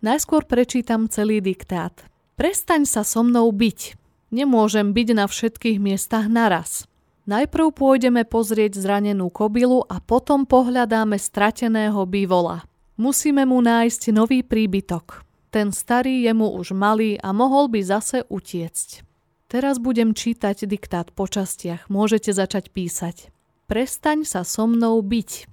Najskôr 0.01 0.49
prečítam 0.49 1.05
celý 1.05 1.45
diktát. 1.45 1.93
Prestaň 2.41 2.89
sa 2.89 3.05
so 3.05 3.21
mnou 3.21 3.53
byť. 3.53 4.01
Nemôžem 4.33 4.97
byť 4.97 5.07
na 5.13 5.29
všetkých 5.29 5.77
miestach 5.77 6.25
naraz. 6.25 6.89
Najprv 7.23 7.71
pôjdeme 7.71 8.27
pozrieť 8.27 8.83
zranenú 8.83 9.31
kobilu 9.31 9.87
a 9.87 10.03
potom 10.03 10.43
pohľadáme 10.43 11.15
strateného 11.15 12.03
bývola. 12.03 12.67
Musíme 12.99 13.47
mu 13.47 13.63
nájsť 13.63 14.11
nový 14.11 14.43
príbytok. 14.43 15.23
Ten 15.47 15.71
starý 15.71 16.27
je 16.27 16.35
mu 16.35 16.51
už 16.51 16.75
malý 16.75 17.15
a 17.23 17.31
mohol 17.31 17.71
by 17.71 17.79
zase 17.79 18.27
utiecť. 18.27 19.07
Teraz 19.47 19.79
budem 19.79 20.11
čítať 20.11 20.67
diktát 20.67 21.15
po 21.15 21.23
častiach. 21.23 21.87
Môžete 21.87 22.35
začať 22.35 22.75
písať. 22.75 23.31
Prestaň 23.71 24.27
sa 24.27 24.43
so 24.43 24.67
mnou 24.67 24.99
byť. 24.99 25.47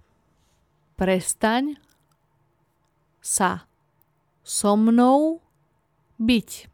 Prestaň 0.98 1.78
sa 3.22 3.70
so 4.42 4.74
mnou 4.74 5.38
byť. 6.18 6.66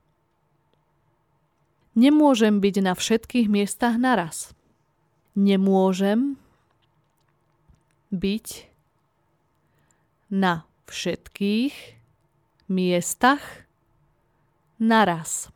Nemôžem 2.00 2.64
byť 2.64 2.76
na 2.80 2.96
všetkých 2.96 3.52
miestach 3.52 4.00
naraz. 4.00 4.55
Nemôžem 5.36 6.40
byť 8.08 8.46
na 10.32 10.64
všetkých 10.88 11.74
miestach 12.72 13.68
naraz. 14.80 15.52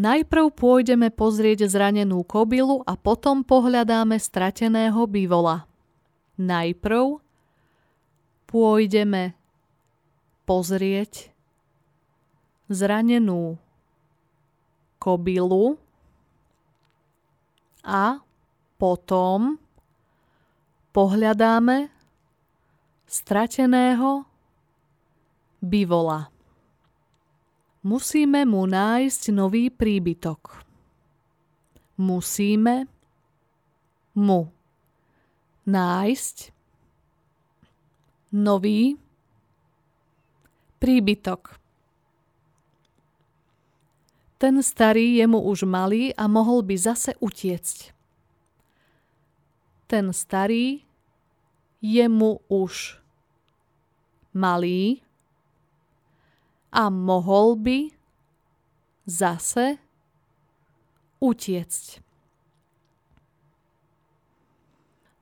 Najprv 0.00 0.56
pôjdeme 0.56 1.12
pozrieť 1.12 1.68
zranenú 1.68 2.24
kobilu 2.24 2.80
a 2.88 2.96
potom 2.96 3.44
pohľadáme 3.44 4.16
strateného 4.16 5.04
bývola. 5.04 5.68
Najprv 6.40 7.20
pôjdeme 8.48 9.36
pozrieť 10.48 11.28
zranenú 12.72 13.60
kobilu 14.96 15.76
a 17.84 18.20
potom 18.80 19.60
pohľadáme 20.90 21.92
strateného 23.04 24.24
bivola. 25.60 26.32
Musíme 27.80 28.44
mu 28.44 28.68
nájsť 28.68 29.22
nový 29.32 29.72
príbytok. 29.72 30.64
Musíme 32.00 32.88
mu 34.16 34.52
nájsť 35.64 36.36
nový 38.32 38.96
príbytok. 40.80 41.59
Ten 44.40 44.64
starý 44.64 45.20
je 45.20 45.26
mu 45.28 45.44
už 45.44 45.68
malý 45.68 46.16
a 46.16 46.24
mohol 46.24 46.64
by 46.64 46.74
zase 46.80 47.12
utiecť 47.20 48.00
ten 49.90 50.14
starý 50.14 50.86
je 51.82 52.06
mu 52.06 52.38
už 52.46 53.02
malý 54.30 55.02
a 56.70 56.86
mohol 56.86 57.58
by 57.58 57.78
zase 59.10 59.82
utiecť. 61.18 61.98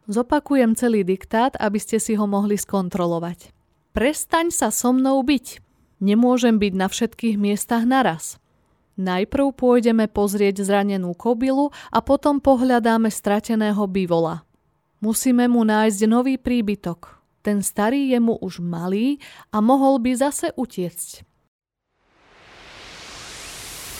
Zopakujem 0.08 0.76
celý 0.76 1.04
diktát, 1.04 1.56
aby 1.56 1.80
ste 1.80 1.96
si 1.96 2.12
ho 2.12 2.28
mohli 2.28 2.60
skontrolovať. 2.60 3.56
Prestaň 3.96 4.52
sa 4.52 4.68
so 4.68 4.92
mnou 4.92 5.24
byť. 5.24 5.64
Nemôžem 6.04 6.60
byť 6.60 6.72
na 6.76 6.92
všetkých 6.92 7.36
miestach 7.40 7.88
naraz. 7.88 8.36
Najprv 8.98 9.54
pôjdeme 9.54 10.10
pozrieť 10.10 10.66
zranenú 10.66 11.14
kobilu 11.14 11.70
a 11.94 12.02
potom 12.02 12.42
pohľadáme 12.42 13.06
strateného 13.08 13.86
bývola. 13.86 14.42
Musíme 14.98 15.46
mu 15.46 15.62
nájsť 15.62 16.00
nový 16.10 16.34
príbytok. 16.34 17.22
Ten 17.46 17.62
starý 17.62 18.10
je 18.10 18.18
mu 18.18 18.34
už 18.42 18.58
malý 18.58 19.22
a 19.54 19.62
mohol 19.62 20.02
by 20.02 20.18
zase 20.18 20.50
utiecť. 20.58 21.22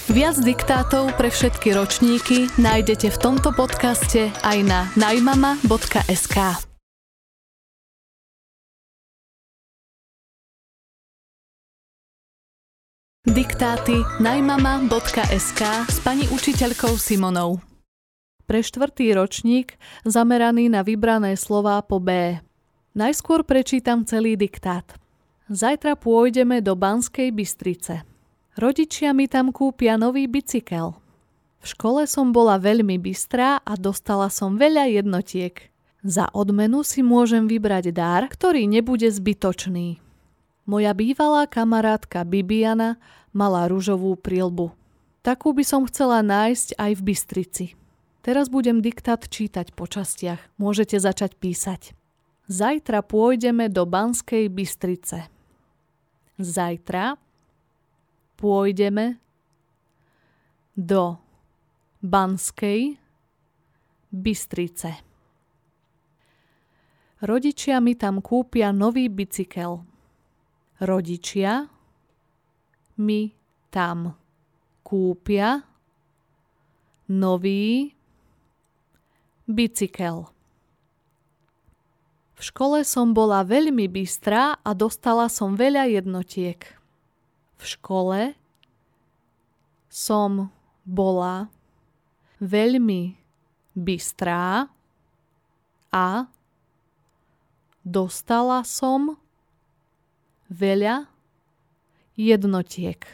Viac 0.09 0.41
diktátov 0.41 1.15
pre 1.15 1.31
všetky 1.31 1.77
ročníky 1.77 2.51
nájdete 2.59 3.13
v 3.13 3.19
tomto 3.21 3.55
podcaste 3.55 4.33
aj 4.41 4.59
na 4.65 4.89
najmama.sk. 4.97 6.68
Diktáty 13.39 14.03
najmama.sk 14.19 15.63
s 15.87 16.03
pani 16.03 16.27
učiteľkou 16.27 16.99
Simonou 16.99 17.63
pre 18.51 18.67
štvrtý 18.67 19.15
ročník 19.15 19.79
zameraný 20.03 20.67
na 20.67 20.83
vybrané 20.83 21.39
slová 21.39 21.79
po 21.87 22.03
B. 22.03 22.35
Najskôr 22.99 23.47
prečítam 23.47 24.03
celý 24.03 24.35
diktát. 24.35 24.91
Zajtra 25.47 25.95
pôjdeme 25.95 26.59
do 26.59 26.75
Banskej 26.75 27.31
Bystrice. 27.31 28.03
Rodičia 28.59 29.15
mi 29.15 29.31
tam 29.31 29.55
kúpia 29.55 29.95
nový 29.95 30.27
bicykel. 30.27 30.99
V 31.63 31.67
škole 31.79 32.11
som 32.11 32.35
bola 32.35 32.59
veľmi 32.59 32.99
bystrá 32.99 33.63
a 33.63 33.79
dostala 33.79 34.35
som 34.35 34.59
veľa 34.59 34.91
jednotiek. 34.99 35.55
Za 36.03 36.27
odmenu 36.35 36.83
si 36.83 37.07
môžem 37.07 37.47
vybrať 37.47 37.95
dar, 37.95 38.27
ktorý 38.27 38.67
nebude 38.67 39.07
zbytočný. 39.07 40.03
Moja 40.69 40.93
bývalá 40.93 41.49
kamarátka 41.49 42.29
Bibiana 42.29 43.01
mala 43.33 43.69
rúžovú 43.69 44.17
prilbu. 44.19 44.73
Takú 45.23 45.53
by 45.53 45.65
som 45.67 45.83
chcela 45.85 46.25
nájsť 46.25 46.79
aj 46.79 46.93
v 46.97 47.03
Bystrici. 47.05 47.67
Teraz 48.25 48.51
budem 48.53 48.83
diktát 48.85 49.25
čítať 49.25 49.73
po 49.73 49.89
častiach. 49.89 50.41
Môžete 50.61 51.01
začať 51.01 51.37
písať. 51.39 51.97
Zajtra 52.49 53.05
pôjdeme 53.05 53.69
do 53.69 53.85
Banskej 53.85 54.49
Bystrice. 54.49 55.29
Zajtra 56.41 57.21
pôjdeme 58.41 59.21
do 60.79 61.21
Banskej 62.01 62.97
Bystrice. 64.09 64.91
Rodičia 67.19 67.83
mi 67.83 67.99
tam 67.99 68.23
kúpia 68.23 68.71
nový 68.71 69.11
bicykel. 69.11 69.83
Rodičia 70.79 71.67
mi 72.99 73.33
tam 73.71 74.19
kúpia 74.83 75.63
nový 77.09 77.95
Bicykel 79.49 80.29
V 82.39 82.41
škole 82.43 82.87
som 82.87 83.11
bola 83.17 83.43
veľmi 83.43 83.91
bystrá 83.91 84.59
a 84.63 84.71
dostala 84.71 85.27
som 85.27 85.59
veľa 85.59 85.91
jednotiek. 85.91 86.63
V 87.59 87.65
škole 87.67 88.39
som 89.91 90.55
bola 90.87 91.51
veľmi 92.39 93.19
bystrá 93.75 94.71
a 95.91 96.31
dostala 97.83 98.63
som 98.63 99.19
veľa 100.47 101.11
jednotiek. 102.19 103.07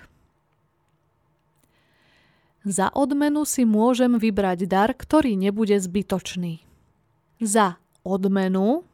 Za 2.65 2.89
odmenu 2.97 3.45
si 3.45 3.69
môžem 3.69 4.17
vybrať 4.17 4.65
dar, 4.65 4.97
ktorý 4.97 5.37
nebude 5.37 5.77
zbytočný. 5.77 6.65
Za 7.37 7.77
odmenu 8.01 8.89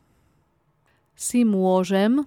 si 1.14 1.46
môžem 1.46 2.26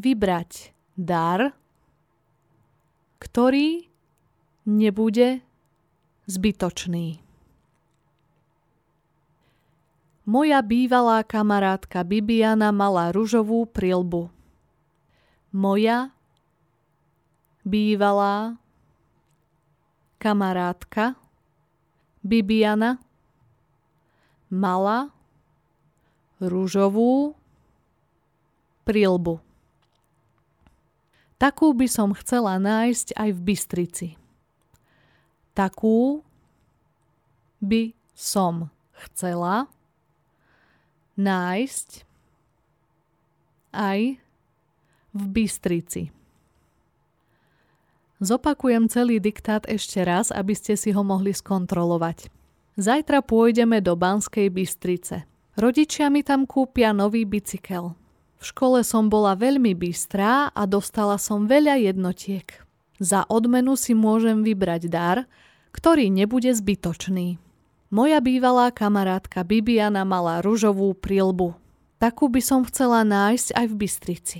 vybrať 0.00 0.72
dar, 0.96 1.52
ktorý 3.20 3.84
nebude 4.64 5.44
zbytočný. 6.24 7.20
Moja 10.24 10.64
bývalá 10.64 11.20
kamarátka 11.20 12.00
Bibiana 12.00 12.72
mala 12.72 13.12
ružovú 13.12 13.68
prilbu. 13.68 14.33
Moja 15.54 16.10
bývalá 17.62 18.58
kamarátka 20.18 21.14
Bibiana 22.26 22.98
mala 24.50 25.14
rúžovú 26.42 27.38
prilbu. 28.82 29.38
Takú 31.38 31.70
by 31.70 31.86
som 31.86 32.10
chcela 32.18 32.58
nájsť 32.58 33.14
aj 33.14 33.30
v 33.30 33.40
Bystrici. 33.44 34.08
Takú 35.54 36.26
by 37.62 37.94
som 38.16 38.74
chcela 39.06 39.70
nájsť 41.14 42.02
aj 43.70 44.23
v 45.14 45.22
Bystrici. 45.30 46.10
Zopakujem 48.18 48.90
celý 48.90 49.22
diktát 49.22 49.62
ešte 49.70 50.02
raz, 50.02 50.34
aby 50.34 50.54
ste 50.58 50.74
si 50.74 50.90
ho 50.90 51.02
mohli 51.06 51.30
skontrolovať. 51.30 52.30
Zajtra 52.74 53.22
pôjdeme 53.22 53.78
do 53.78 53.94
Banskej 53.94 54.50
Bystrice. 54.50 55.22
Rodičia 55.54 56.10
mi 56.10 56.26
tam 56.26 56.50
kúpia 56.50 56.90
nový 56.90 57.22
bicykel. 57.22 57.94
V 58.42 58.44
škole 58.44 58.82
som 58.82 59.06
bola 59.06 59.38
veľmi 59.38 59.78
bystrá 59.78 60.50
a 60.50 60.62
dostala 60.66 61.14
som 61.16 61.46
veľa 61.46 61.78
jednotiek. 61.78 62.50
Za 62.98 63.22
odmenu 63.30 63.78
si 63.78 63.94
môžem 63.94 64.42
vybrať 64.42 64.90
dar, 64.90 65.30
ktorý 65.70 66.10
nebude 66.10 66.50
zbytočný. 66.50 67.38
Moja 67.94 68.18
bývalá 68.18 68.74
kamarátka 68.74 69.46
Bibiana 69.46 70.02
mala 70.02 70.42
ružovú 70.42 70.90
prilbu. 70.98 71.54
Takú 72.02 72.26
by 72.26 72.42
som 72.42 72.66
chcela 72.66 73.06
nájsť 73.06 73.54
aj 73.54 73.66
v 73.70 73.74
Bystrici. 73.78 74.38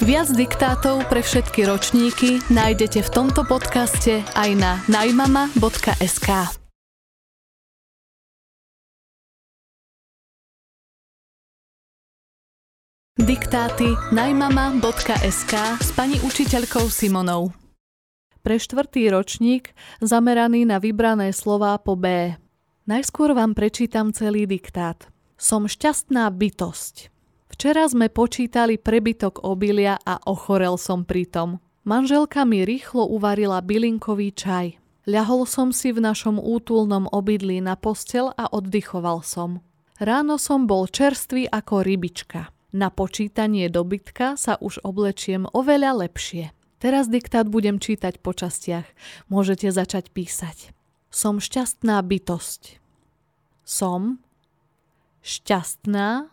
Viac 0.00 0.32
diktátov 0.32 1.04
pre 1.12 1.20
všetky 1.20 1.68
ročníky 1.68 2.40
nájdete 2.48 3.04
v 3.04 3.10
tomto 3.12 3.44
podcaste 3.44 4.24
aj 4.32 4.50
na 4.56 4.80
najmama.sk. 4.88 6.28
Diktáty 13.20 13.92
najmama.sk 14.08 15.54
s 15.84 15.92
pani 15.92 16.16
učiteľkou 16.24 16.88
Simonou 16.88 17.52
pre 18.40 18.56
štvrtý 18.56 19.12
ročník 19.12 19.76
zameraný 20.00 20.64
na 20.64 20.80
vybrané 20.80 21.28
slová 21.36 21.76
po 21.76 21.92
B. 21.92 22.40
Najskôr 22.88 23.36
vám 23.36 23.52
prečítam 23.52 24.16
celý 24.16 24.48
diktát. 24.48 25.12
Som 25.36 25.68
šťastná 25.68 26.24
bytosť. 26.32 27.09
Včera 27.50 27.84
sme 27.90 28.06
počítali 28.06 28.78
prebytok 28.78 29.42
obilia 29.42 29.98
a 30.06 30.22
ochorel 30.24 30.78
som 30.78 31.02
pritom. 31.02 31.58
Manželka 31.82 32.46
mi 32.46 32.62
rýchlo 32.62 33.10
uvarila 33.10 33.58
bylinkový 33.58 34.30
čaj. 34.30 34.78
Ľahol 35.10 35.48
som 35.50 35.74
si 35.74 35.90
v 35.90 35.98
našom 35.98 36.38
útulnom 36.38 37.10
obydlí 37.10 37.58
na 37.58 37.74
postel 37.74 38.30
a 38.38 38.46
oddychoval 38.46 39.26
som. 39.26 39.58
Ráno 39.98 40.38
som 40.38 40.70
bol 40.70 40.86
čerstvý 40.86 41.50
ako 41.50 41.82
rybička. 41.82 42.54
Na 42.70 42.88
počítanie 42.94 43.66
dobytka 43.66 44.38
sa 44.38 44.54
už 44.62 44.78
oblečiem 44.86 45.50
oveľa 45.50 46.06
lepšie. 46.06 46.54
Teraz 46.78 47.10
diktát 47.10 47.50
budem 47.50 47.82
čítať 47.82 48.22
po 48.22 48.32
častiach. 48.32 48.86
Môžete 49.26 49.68
začať 49.74 50.14
písať. 50.14 50.72
Som 51.10 51.42
šťastná 51.42 51.98
bytosť. 52.00 52.78
Som 53.66 54.22
šťastná 55.20 56.30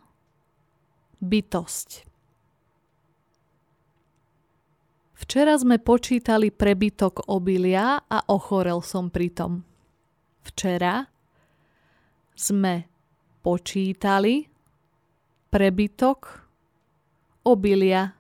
bytosť. 1.21 1.89
Včera 5.17 5.57
sme 5.57 5.81
počítali 5.81 6.53
prebytok 6.53 7.27
obilia 7.27 7.99
a 7.99 8.19
ochorel 8.29 8.85
som 8.85 9.09
pritom. 9.09 9.65
Včera 10.45 11.03
sme 12.37 12.85
počítali 13.41 14.45
prebytok 15.49 16.19
obilia 17.49 18.13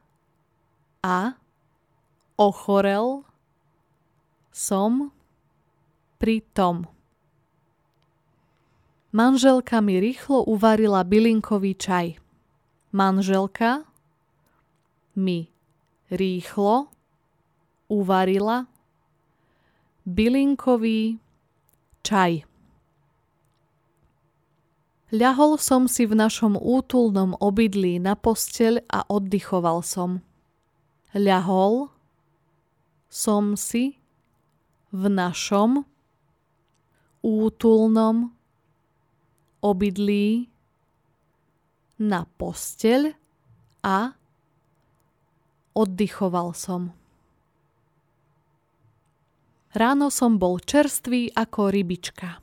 a 1.05 1.37
ochorel 2.35 3.23
som 4.49 5.13
pri 6.17 6.41
tom. 6.51 6.89
Manželka 9.13 9.79
mi 9.85 10.01
rýchlo 10.01 10.43
uvarila 10.49 11.05
bylinkový 11.05 11.77
čaj. 11.77 12.26
Manželka 12.91 13.83
mi 15.17 15.51
rýchlo 16.07 16.87
uvarila 17.91 18.67
bylinkový 20.07 21.19
čaj. 22.03 22.47
Ľahol 25.07 25.55
som 25.55 25.87
si 25.87 26.03
v 26.03 26.19
našom 26.19 26.59
útulnom 26.59 27.35
obydlí 27.39 27.99
na 28.03 28.15
posteľ 28.15 28.83
a 28.91 29.07
oddychoval 29.07 29.79
som. 29.79 30.19
Ľahol 31.15 31.87
som 33.07 33.55
si 33.55 33.99
v 34.91 35.03
našom 35.07 35.87
útulnom 37.23 38.35
obydlí 39.63 40.51
na 41.97 42.29
posteľ 42.37 43.13
a 43.85 44.13
oddychoval 45.77 46.53
som. 46.53 46.93
Ráno 49.77 50.09
som 50.09 50.41
bol 50.41 50.57
čerstvý 50.57 51.37
ako 51.37 51.69
rybička. 51.69 52.41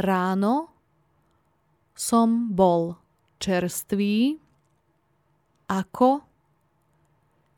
Ráno 0.00 0.72
som 1.92 2.56
bol 2.56 2.96
čerstvý 3.36 4.40
ako 5.68 6.24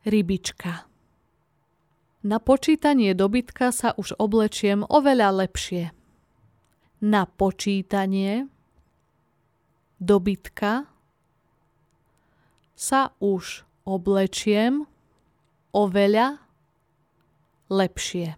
rybička. 0.03 0.73
Na 2.23 2.39
počítanie 2.39 3.11
dobytka 3.15 3.71
sa 3.71 3.95
už 3.95 4.15
oblečiem 4.19 4.83
oveľa 4.87 5.43
lepšie. 5.43 5.91
Na 7.03 7.23
počítanie 7.27 8.47
dobytka 9.99 10.92
sa 12.73 13.13
už 13.21 13.65
oblečiem 13.85 14.85
oveľa 15.73 16.41
lepšie. 17.69 18.37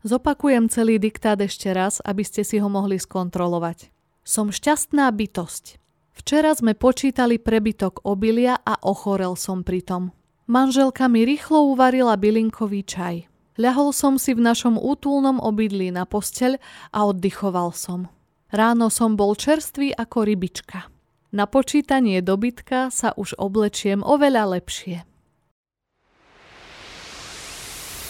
Zopakujem 0.00 0.72
celý 0.72 0.96
diktát 0.96 1.36
ešte 1.36 1.68
raz, 1.76 2.00
aby 2.00 2.24
ste 2.24 2.40
si 2.40 2.56
ho 2.56 2.72
mohli 2.72 2.96
skontrolovať. 2.96 3.92
Som 4.24 4.48
šťastná 4.48 5.12
bytosť. 5.12 5.76
Včera 6.16 6.52
sme 6.56 6.72
počítali 6.72 7.36
prebytok 7.36 8.04
obilia 8.08 8.56
a 8.60 8.80
ochorel 8.84 9.36
som 9.36 9.60
pritom. 9.64 10.12
Manželka 10.50 11.06
mi 11.06 11.22
rýchlo 11.22 11.72
uvarila 11.72 12.16
bylinkový 12.18 12.82
čaj. 12.82 13.16
Ľahol 13.60 13.92
som 13.92 14.16
si 14.16 14.32
v 14.32 14.40
našom 14.40 14.80
útulnom 14.80 15.36
obydlí 15.38 15.92
na 15.92 16.08
posteľ 16.08 16.56
a 16.90 16.98
oddychoval 17.04 17.76
som. 17.76 18.08
Ráno 18.50 18.90
som 18.90 19.14
bol 19.14 19.38
čerstvý 19.38 19.94
ako 19.94 20.26
rybička. 20.26 20.89
Na 21.30 21.46
počítanie 21.46 22.18
dobytka 22.26 22.90
sa 22.90 23.14
už 23.14 23.38
oblečiem 23.38 24.02
oveľa 24.02 24.58
lepšie. 24.58 25.06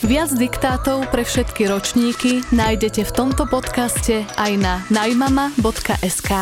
Viac 0.00 0.33
diktátov 0.33 1.12
pre 1.12 1.28
všetky 1.28 1.68
ročníky 1.68 2.40
nájdete 2.56 3.04
v 3.04 3.12
tomto 3.12 3.44
podcaste 3.44 4.24
aj 4.40 4.52
na 4.56 4.80
najmama.sk. 4.88 6.33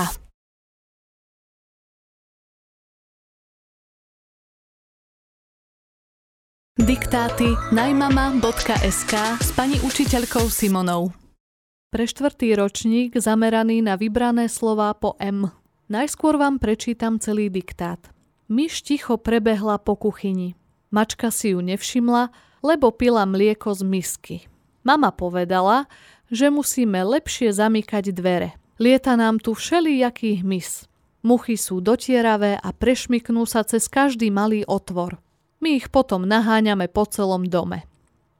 Diktáty 6.78 7.58
najmama.sk 7.74 9.14
s 9.42 9.50
pani 9.58 9.82
učiteľkou 9.82 10.46
Simonou. 10.46 11.10
Pre 11.90 12.04
štvrtý 12.06 12.54
ročník 12.54 13.18
zameraný 13.18 13.82
na 13.82 13.98
vybrané 13.98 14.46
slova 14.46 14.94
po 14.94 15.18
M. 15.18 15.50
Najskôr 15.88 16.36
vám 16.36 16.60
prečítam 16.60 17.16
celý 17.16 17.48
diktát. 17.48 18.12
Myš 18.52 18.84
ticho 18.84 19.16
prebehla 19.16 19.80
po 19.80 19.96
kuchyni. 19.96 20.52
Mačka 20.92 21.32
si 21.32 21.56
ju 21.56 21.64
nevšimla, 21.64 22.28
lebo 22.60 22.92
pila 22.92 23.24
mlieko 23.24 23.72
z 23.72 23.88
misky. 23.88 24.36
Mama 24.84 25.08
povedala, 25.16 25.88
že 26.28 26.52
musíme 26.52 27.00
lepšie 27.08 27.56
zamykať 27.56 28.12
dvere. 28.12 28.52
Lieta 28.76 29.16
nám 29.16 29.40
tu 29.40 29.56
všelijaký 29.56 30.44
hmyz. 30.44 30.84
Muchy 31.24 31.56
sú 31.56 31.80
dotieravé 31.80 32.60
a 32.60 32.68
prešmiknú 32.68 33.48
sa 33.48 33.64
cez 33.64 33.88
každý 33.88 34.28
malý 34.28 34.68
otvor. 34.68 35.16
My 35.64 35.80
ich 35.80 35.88
potom 35.88 36.28
naháňame 36.28 36.92
po 36.92 37.08
celom 37.08 37.48
dome. 37.48 37.88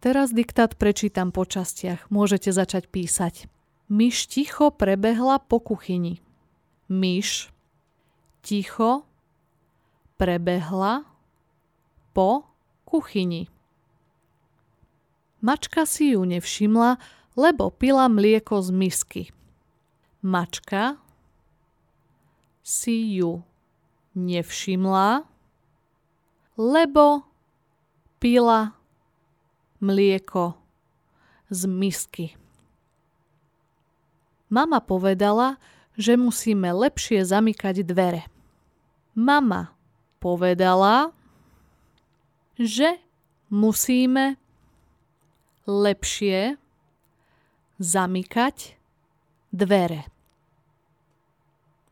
Teraz 0.05 0.37
diktát 0.37 0.77
prečítam 0.77 1.33
po 1.33 1.49
častiach. 1.49 2.13
Môžete 2.13 2.53
začať 2.53 2.93
písať. 2.93 3.49
Myš 3.89 4.29
ticho 4.29 4.69
prebehla 4.69 5.41
po 5.41 5.65
kuchyni. 5.65 6.21
Myš 6.89 7.53
ticho 8.41 9.05
prebehla 10.17 11.05
po 12.17 12.49
kuchyni. 12.89 13.47
Mačka 15.41 15.87
si 15.87 16.17
ju 16.17 16.25
nevšimla, 16.25 16.97
lebo 17.37 17.71
pila 17.71 18.09
mlieko 18.09 18.59
z 18.65 18.71
misky. 18.73 19.23
Mačka 20.25 20.97
si 22.65 23.15
ju 23.21 23.45
nevšimla, 24.19 25.23
lebo 26.59 27.23
pila 28.19 28.75
mlieko 29.79 30.59
z 31.53 31.61
misky. 31.71 32.27
Mama 34.51 34.81
povedala, 34.83 35.61
že 35.99 36.15
musíme 36.15 36.71
lepšie 36.71 37.27
zamykať 37.27 37.83
dvere. 37.83 38.23
Mama 39.19 39.75
povedala, 40.23 41.11
že 42.55 43.03
musíme 43.51 44.39
lepšie 45.67 46.55
zamykať 47.83 48.79
dvere. 49.51 50.07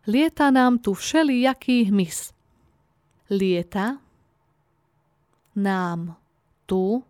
Lieta 0.07 0.55
nám 0.55 0.79
tu 0.79 0.95
všelijaký 0.95 1.91
hmyz. 1.91 2.31
Lieta 3.27 3.99
nám 5.59 6.15
tu 6.67 7.03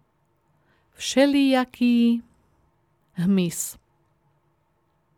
všelijaký 0.96 2.24
hmyz. 3.20 3.76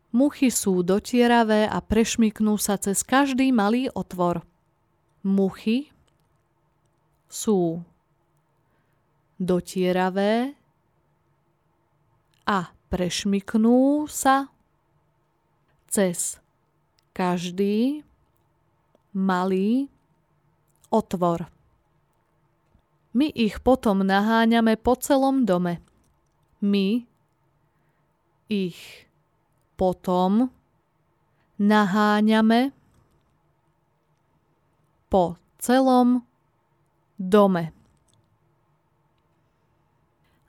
Muchy 0.09 0.49
sú 0.49 0.81
dotieravé 0.81 1.69
a 1.69 1.77
prešmiknú 1.85 2.57
sa 2.57 2.81
cez 2.81 3.05
každý 3.05 3.53
malý 3.53 3.93
otvor. 3.93 4.41
Muchy 5.21 5.93
sú 7.29 7.85
dotieravé 9.37 10.57
a 12.49 12.73
prešmiknú 12.89 14.09
sa 14.09 14.49
cez 15.85 16.41
každý 17.13 18.01
malý 19.13 19.93
otvor. 20.89 21.53
My 23.13 23.29
ich 23.33 23.61
potom 23.61 24.01
naháňame 24.01 24.73
po 24.77 24.97
celom 24.97 25.45
dome. 25.45 25.81
My 26.61 27.05
ich 28.49 29.08
potom 29.79 30.51
naháňame 31.55 32.75
po 35.07 35.39
celom 35.55 36.27
dome. 37.15 37.71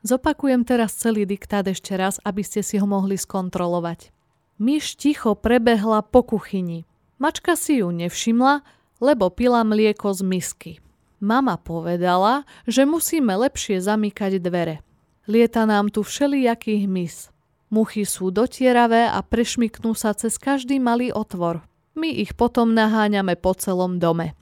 Zopakujem 0.03 0.67
teraz 0.67 0.99
celý 0.99 1.29
diktát 1.29 1.63
ešte 1.71 1.95
raz, 1.95 2.19
aby 2.27 2.43
ste 2.43 2.67
si 2.67 2.83
ho 2.83 2.89
mohli 2.89 3.15
skontrolovať. 3.15 4.11
Myš 4.59 4.99
ticho 4.99 5.39
prebehla 5.39 6.03
po 6.03 6.27
kuchyni. 6.27 6.89
Mačka 7.21 7.55
si 7.55 7.85
ju 7.85 7.93
nevšimla, 7.93 8.65
lebo 8.99 9.29
pila 9.31 9.63
mlieko 9.63 10.11
z 10.11 10.21
misky. 10.25 10.73
Mama 11.21 11.61
povedala, 11.61 12.49
že 12.65 12.89
musíme 12.89 13.37
lepšie 13.37 13.77
zamykať 13.77 14.41
dvere. 14.41 14.81
Lieta 15.29 15.69
nám 15.69 15.93
tu 15.93 16.01
všelijaký 16.01 16.89
hmyz. 16.89 17.29
Muchy 17.71 18.03
sú 18.03 18.35
dotieravé 18.35 19.07
a 19.07 19.23
prešmiknú 19.23 19.95
sa 19.95 20.11
cez 20.11 20.35
každý 20.43 20.83
malý 20.83 21.15
otvor. 21.15 21.63
My 21.95 22.11
ich 22.11 22.35
potom 22.35 22.75
naháňame 22.75 23.39
po 23.39 23.55
celom 23.55 24.03
dome. 24.03 24.35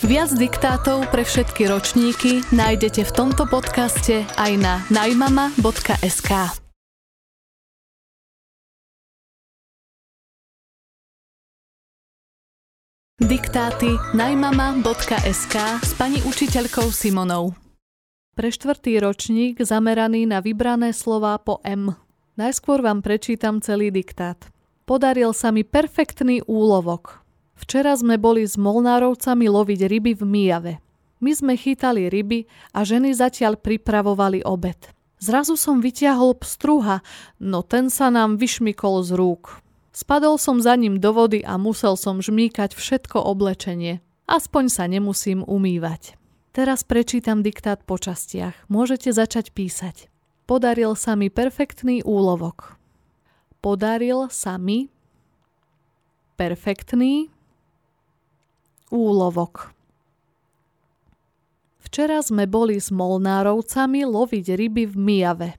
Viac 0.00 0.32
diktátov 0.32 1.12
pre 1.12 1.28
všetky 1.28 1.68
ročníky 1.68 2.40
nájdete 2.56 3.04
v 3.04 3.12
tomto 3.12 3.44
podcaste 3.44 4.24
aj 4.40 4.52
na 4.56 4.80
najmama.sk. 4.88 6.32
Diktáty 13.20 13.92
najmama.sk 14.16 15.56
s 15.84 15.92
pani 16.00 16.24
učiteľkou 16.24 16.88
Simonou. 16.88 17.69
Pre 18.40 18.48
štvrtý 18.48 19.04
ročník 19.04 19.60
zameraný 19.60 20.24
na 20.24 20.40
vybrané 20.40 20.96
slová 20.96 21.36
po 21.36 21.60
M. 21.60 21.92
Najskôr 22.40 22.80
vám 22.80 23.04
prečítam 23.04 23.60
celý 23.60 23.92
diktát. 23.92 24.48
Podaril 24.88 25.36
sa 25.36 25.52
mi 25.52 25.60
perfektný 25.60 26.40
úlovok. 26.48 27.20
Včera 27.52 27.92
sme 27.92 28.16
boli 28.16 28.48
s 28.48 28.56
molnárovcami 28.56 29.44
loviť 29.44 29.80
ryby 29.84 30.12
v 30.16 30.24
Mijave. 30.24 30.72
My 31.20 31.36
sme 31.36 31.52
chytali 31.52 32.08
ryby 32.08 32.48
a 32.72 32.80
ženy 32.80 33.12
zatiaľ 33.12 33.60
pripravovali 33.60 34.40
obed. 34.48 34.88
Zrazu 35.20 35.60
som 35.60 35.84
vyťahol 35.84 36.40
pstruha, 36.40 37.04
no 37.44 37.60
ten 37.60 37.92
sa 37.92 38.08
nám 38.08 38.40
vyšmykol 38.40 39.04
z 39.04 39.20
rúk. 39.20 39.60
Spadol 39.92 40.40
som 40.40 40.64
za 40.64 40.80
ním 40.80 40.96
do 40.96 41.12
vody 41.12 41.44
a 41.44 41.60
musel 41.60 41.92
som 41.92 42.24
žmýkať 42.24 42.72
všetko 42.72 43.20
oblečenie. 43.20 44.00
Aspoň 44.24 44.64
sa 44.72 44.88
nemusím 44.88 45.44
umývať. 45.44 46.16
Teraz 46.50 46.82
prečítam 46.82 47.46
diktát 47.46 47.78
po 47.86 47.94
častiach. 47.94 48.66
Môžete 48.66 49.14
začať 49.14 49.54
písať. 49.54 50.10
Podaril 50.50 50.98
sa 50.98 51.14
mi 51.14 51.30
perfektný 51.30 52.02
úlovok. 52.02 52.74
Podaril 53.62 54.26
sa 54.34 54.58
mi 54.58 54.90
perfektný 56.34 57.30
úlovok. 58.90 59.70
Včera 61.78 62.18
sme 62.18 62.50
boli 62.50 62.82
s 62.82 62.90
Molnárovcami 62.90 64.02
loviť 64.02 64.46
ryby 64.50 64.90
v 64.90 64.96
Mijave. 64.98 65.50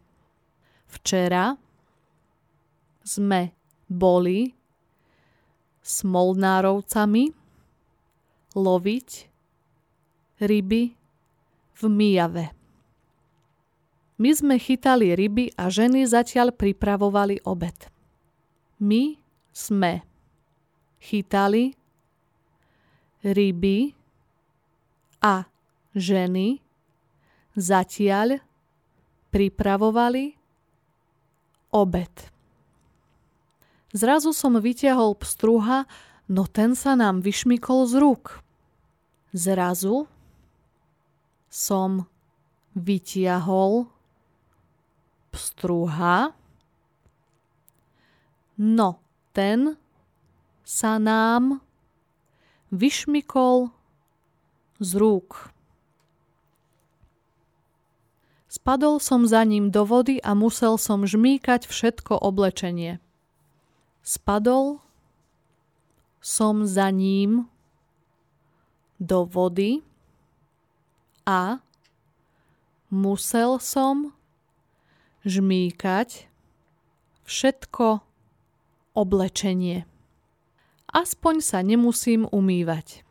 Včera 0.91 1.55
sme 3.07 3.55
boli 3.87 4.51
s 5.79 6.03
Molnárovcami 6.03 7.31
loviť 8.59 9.30
ryby 10.41 10.97
v 11.77 11.81
Mijave. 11.85 12.45
My 14.21 14.29
sme 14.37 14.61
chytali 14.61 15.17
ryby 15.17 15.53
a 15.57 15.69
ženy 15.69 16.05
zatiaľ 16.05 16.53
pripravovali 16.53 17.41
obed. 17.45 17.89
My 18.77 19.17
sme 19.49 20.05
chytali 21.01 21.73
ryby 23.25 23.93
a 25.21 25.45
ženy 25.97 26.61
zatiaľ 27.57 28.41
pripravovali 29.33 30.37
obed. 31.73 32.13
Zrazu 33.91 34.31
som 34.31 34.55
vyťahol 34.55 35.19
pstruha, 35.19 35.89
no 36.29 36.47
ten 36.47 36.77
sa 36.77 36.95
nám 36.95 37.25
vyšmykol 37.25 37.89
z 37.89 37.93
rúk. 37.99 38.39
Zrazu 39.35 40.07
som 41.51 42.07
vytiahol 42.71 43.91
pstruha, 45.35 46.31
no 48.55 48.89
ten 49.35 49.75
sa 50.63 50.95
nám 50.95 51.59
vyšmykol 52.71 53.67
z 54.79 54.91
rúk. 54.95 55.51
Spadol 58.51 58.99
som 58.99 59.27
za 59.27 59.43
ním 59.47 59.71
do 59.71 59.83
vody 59.87 60.19
a 60.23 60.35
musel 60.35 60.75
som 60.75 61.07
žmýkať 61.07 61.67
všetko 61.67 62.19
oblečenie. 62.19 62.99
Spadol 64.03 64.83
som 66.19 66.67
za 66.67 66.91
ním 66.91 67.47
do 68.99 69.23
vody 69.23 69.83
a 71.27 71.61
musel 72.91 73.57
som 73.61 74.13
žmýkať 75.23 76.27
všetko 77.23 78.01
oblečenie. 78.91 79.87
Aspoň 80.91 81.39
sa 81.39 81.63
nemusím 81.63 82.27
umývať. 82.27 83.07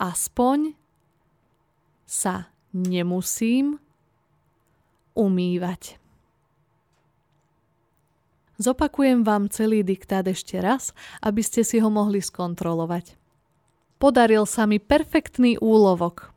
Aspoň 0.00 0.72
sa 2.08 2.48
nemusím 2.72 3.76
umývať. 5.12 6.00
Zopakujem 8.56 9.20
vám 9.20 9.52
celý 9.52 9.84
diktát 9.84 10.24
ešte 10.24 10.56
raz, 10.56 10.96
aby 11.20 11.44
ste 11.44 11.60
si 11.60 11.76
ho 11.76 11.92
mohli 11.92 12.24
skontrolovať. 12.24 13.20
Podaril 14.00 14.48
sa 14.48 14.64
mi 14.64 14.80
perfektný 14.80 15.60
úlovok. 15.60 16.35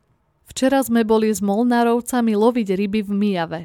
Včera 0.50 0.82
sme 0.82 1.06
boli 1.06 1.30
s 1.30 1.38
Molnárovcami 1.38 2.34
loviť 2.34 2.74
ryby 2.74 3.00
v 3.06 3.12
Mijave. 3.14 3.60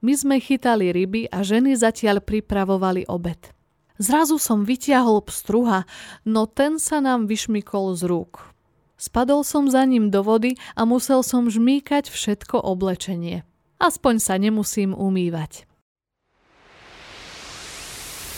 My 0.00 0.16
sme 0.16 0.40
chytali 0.40 0.88
ryby 0.88 1.28
a 1.28 1.44
ženy 1.44 1.76
zatiaľ 1.76 2.24
pripravovali 2.24 3.04
obed. 3.06 3.52
Zrazu 4.00 4.40
som 4.40 4.64
vytiahol 4.64 5.20
pstruha, 5.28 5.84
no 6.24 6.48
ten 6.48 6.80
sa 6.80 7.04
nám 7.04 7.28
vyšmykol 7.28 7.94
z 7.94 8.08
rúk. 8.08 8.48
Spadol 8.96 9.44
som 9.44 9.68
za 9.68 9.84
ním 9.84 10.08
do 10.08 10.24
vody 10.24 10.56
a 10.72 10.88
musel 10.88 11.20
som 11.20 11.52
žmýkať 11.52 12.08
všetko 12.08 12.64
oblečenie. 12.64 13.44
Aspoň 13.76 14.14
sa 14.18 14.40
nemusím 14.40 14.96
umývať. 14.96 15.68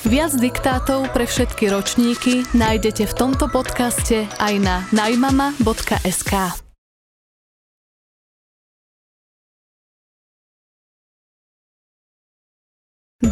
Viac 0.05 0.36
diktátov 0.36 1.09
pre 1.16 1.24
všetky 1.24 1.72
ročníky 1.72 2.45
nájdete 2.53 3.09
v 3.09 3.14
tomto 3.16 3.49
podcaste 3.49 4.28
aj 4.36 4.55
na 4.61 4.84
najmama.sk. 4.92 6.64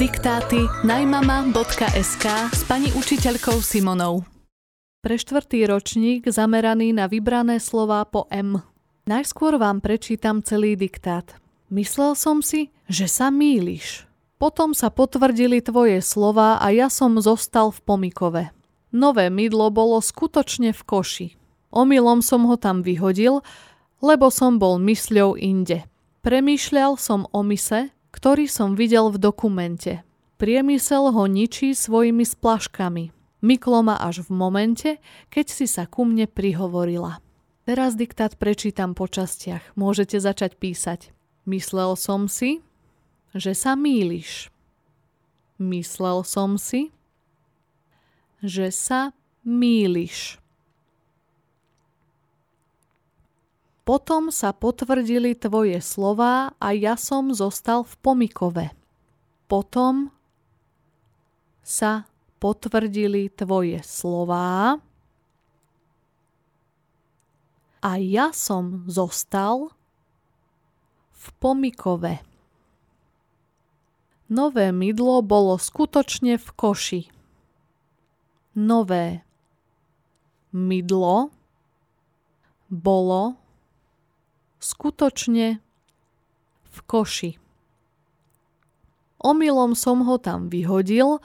Diktáty 0.02 0.66
najmama.sk 0.82 2.26
s 2.50 2.66
pani 2.66 2.90
učiteľkou 2.90 3.62
Simonou. 3.62 4.26
Pre 4.98 5.14
štvrtý 5.14 5.62
ročník 5.70 6.26
zameraný 6.26 6.90
na 6.90 7.06
vybrané 7.06 7.62
slova 7.62 8.02
po 8.02 8.26
M. 8.26 8.58
Najskôr 9.06 9.62
vám 9.62 9.78
prečítam 9.78 10.42
celý 10.42 10.74
diktát. 10.74 11.38
Myslel 11.70 12.18
som 12.18 12.42
si, 12.42 12.74
že 12.90 13.06
sa 13.06 13.30
mýliš. 13.30 14.10
Potom 14.42 14.74
sa 14.74 14.90
potvrdili 14.90 15.62
tvoje 15.62 16.02
slova 16.02 16.58
a 16.58 16.74
ja 16.74 16.90
som 16.90 17.22
zostal 17.22 17.70
v 17.70 17.78
pomikove. 17.86 18.50
Nové 18.90 19.30
mydlo 19.30 19.70
bolo 19.70 20.02
skutočne 20.02 20.74
v 20.74 20.82
koši. 20.82 21.28
Omylom 21.70 22.26
som 22.26 22.50
ho 22.50 22.58
tam 22.58 22.82
vyhodil, 22.82 23.46
lebo 24.02 24.34
som 24.34 24.58
bol 24.58 24.82
mysľou 24.82 25.38
inde. 25.38 25.86
Premýšľal 26.26 26.98
som 26.98 27.30
o 27.30 27.46
mise, 27.46 27.94
ktorý 28.12 28.46
som 28.46 28.76
videl 28.76 29.08
v 29.08 29.18
dokumente. 29.18 30.04
Priemysel 30.36 31.10
ho 31.10 31.24
ničí 31.26 31.72
svojimi 31.72 32.22
splaškami. 32.22 33.10
Myklo 33.42 33.82
ma 33.82 33.98
až 33.98 34.22
v 34.22 34.30
momente, 34.30 34.90
keď 35.32 35.46
si 35.50 35.66
sa 35.66 35.88
ku 35.88 36.06
mne 36.06 36.30
prihovorila. 36.30 37.18
Teraz 37.62 37.94
diktát 37.94 38.34
prečítam 38.38 38.94
po 38.94 39.06
častiach. 39.06 39.74
Môžete 39.78 40.18
začať 40.18 40.58
písať. 40.58 41.14
Myslel 41.46 41.94
som 41.94 42.26
si, 42.26 42.62
že 43.34 43.54
sa 43.54 43.78
mýliš. 43.78 44.50
Myslel 45.62 46.26
som 46.26 46.58
si, 46.58 46.90
že 48.42 48.74
sa 48.74 49.14
mýliš. 49.46 50.41
Potom 53.82 54.30
sa 54.30 54.54
potvrdili 54.54 55.34
tvoje 55.34 55.82
slová 55.82 56.54
a 56.62 56.68
ja 56.70 56.94
som 56.94 57.34
zostal 57.34 57.82
v 57.82 57.94
pomikove. 57.98 58.66
Potom 59.50 60.14
sa 61.66 62.06
potvrdili 62.38 63.26
tvoje 63.34 63.82
slová 63.82 64.78
a 67.82 67.90
ja 67.98 68.30
som 68.30 68.86
zostal 68.86 69.74
v 71.10 71.26
pomikove. 71.42 72.22
Nové 74.30 74.70
mydlo 74.70 75.26
bolo 75.26 75.58
skutočne 75.58 76.38
v 76.38 76.48
koši. 76.54 77.02
Nové 78.54 79.26
mydlo 80.54 81.34
bolo 82.70 83.41
skutočne 84.62 85.58
v 86.62 86.76
koši. 86.86 87.34
Omylom 89.22 89.74
som 89.74 90.06
ho 90.06 90.18
tam 90.22 90.46
vyhodil, 90.46 91.18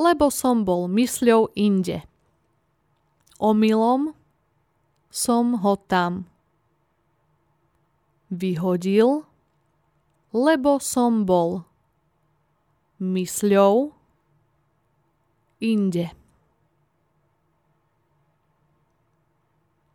lebo 0.00 0.32
som 0.32 0.64
bol 0.64 0.88
mysľou 0.88 1.52
inde. 1.56 2.00
Omylom 3.40 4.16
som 5.12 5.60
ho 5.60 5.74
tam 5.88 6.24
vyhodil, 8.32 9.24
lebo 10.32 10.76
som 10.80 11.24
bol 11.24 11.64
mysľou 13.00 13.92
inde. 15.64 16.12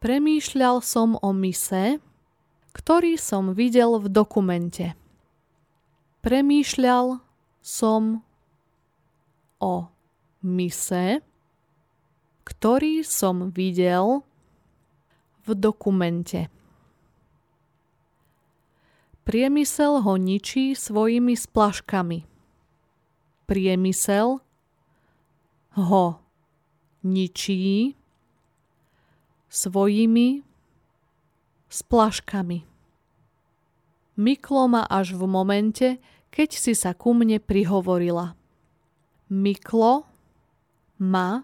Premýšľal 0.01 0.85
som 0.85 1.17
o 1.17 1.29
mise, 1.33 1.97
ktorý 2.75 3.15
som 3.15 3.55
videl 3.55 3.95
v 4.03 4.11
dokumente. 4.11 4.99
Premýšľal 6.19 7.23
som 7.63 8.19
o 9.63 9.87
mise, 10.43 11.23
ktorý 12.43 13.07
som 13.07 13.55
videl 13.55 14.27
v 15.47 15.49
dokumente. 15.55 16.51
Priemysel 19.23 20.03
ho 20.03 20.13
ničí 20.19 20.75
svojimi 20.75 21.33
splaškami 21.33 22.35
priemysel 23.45 24.41
ho 25.77 26.05
ničí 27.05 27.93
svojimi 29.49 30.41
splaškami. 31.69 32.63
Myklo 34.15 34.63
ma 34.71 34.87
až 34.87 35.11
v 35.11 35.23
momente, 35.27 35.87
keď 36.31 36.49
si 36.55 36.71
sa 36.71 36.95
ku 36.95 37.11
mne 37.11 37.39
prihovorila. 37.43 38.35
Myklo 39.27 40.07
ma 41.03 41.43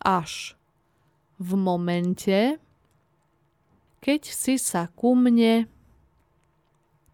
až 0.00 0.56
v 1.40 1.50
momente, 1.56 2.56
keď 4.00 4.20
si 4.28 4.56
sa 4.60 4.88
ku 4.92 5.16
mne 5.16 5.68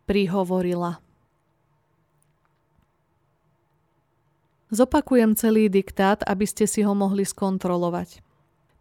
prihovorila. 0.07 0.99
Zopakujem 4.71 5.35
celý 5.35 5.67
diktát, 5.67 6.23
aby 6.31 6.47
ste 6.47 6.67
si 6.71 6.87
ho 6.87 6.95
mohli 6.95 7.27
skontrolovať. 7.27 8.23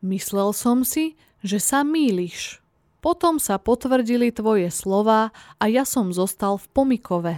Myslel 0.06 0.54
som 0.54 0.86
si, 0.86 1.18
že 1.42 1.58
sa 1.58 1.82
mýliš. 1.82 2.62
Potom 3.00 3.40
sa 3.40 3.56
potvrdili 3.56 4.36
tvoje 4.36 4.68
slova 4.72 5.32
a 5.56 5.64
ja 5.72 5.88
som 5.88 6.12
zostal 6.12 6.60
v 6.60 6.68
pomikove. 6.76 7.34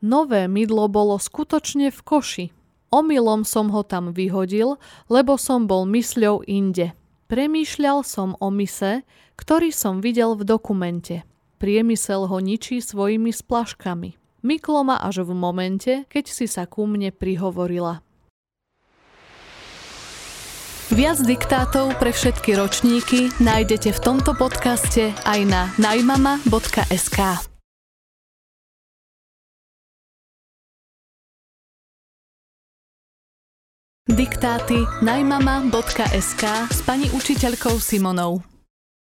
Nové 0.00 0.48
mydlo 0.48 0.88
bolo 0.88 1.20
skutočne 1.20 1.92
v 1.92 2.00
koši. 2.00 2.46
Omylom 2.92 3.44
som 3.44 3.72
ho 3.72 3.84
tam 3.84 4.12
vyhodil, 4.12 4.76
lebo 5.08 5.36
som 5.40 5.68
bol 5.68 5.88
mysľou 5.88 6.44
inde. 6.44 6.92
Premýšľal 7.32 8.04
som 8.04 8.36
o 8.36 8.52
mise, 8.52 9.04
ktorý 9.40 9.72
som 9.72 10.04
videl 10.04 10.36
v 10.36 10.44
dokumente. 10.44 11.24
Priemysel 11.56 12.28
ho 12.28 12.38
ničí 12.42 12.84
svojimi 12.84 13.32
splaškami. 13.32 14.20
Myklo 14.42 14.80
ma 14.82 14.98
až 14.98 15.22
v 15.24 15.32
momente, 15.32 16.04
keď 16.10 16.24
si 16.28 16.50
sa 16.50 16.66
ku 16.66 16.84
mne 16.84 17.14
prihovorila. 17.14 18.02
Viac 20.92 21.24
diktátov 21.24 21.96
pre 21.96 22.12
všetky 22.12 22.52
ročníky 22.52 23.32
nájdete 23.40 23.96
v 23.96 24.00
tomto 24.04 24.36
podcaste 24.36 25.16
aj 25.24 25.40
na 25.48 25.72
najmama.sk. 25.80 27.18
Diktáty 34.04 34.84
najmama.sk 35.00 36.44
s 36.68 36.78
pani 36.84 37.08
učiteľkou 37.08 37.80
Simonou. 37.80 38.44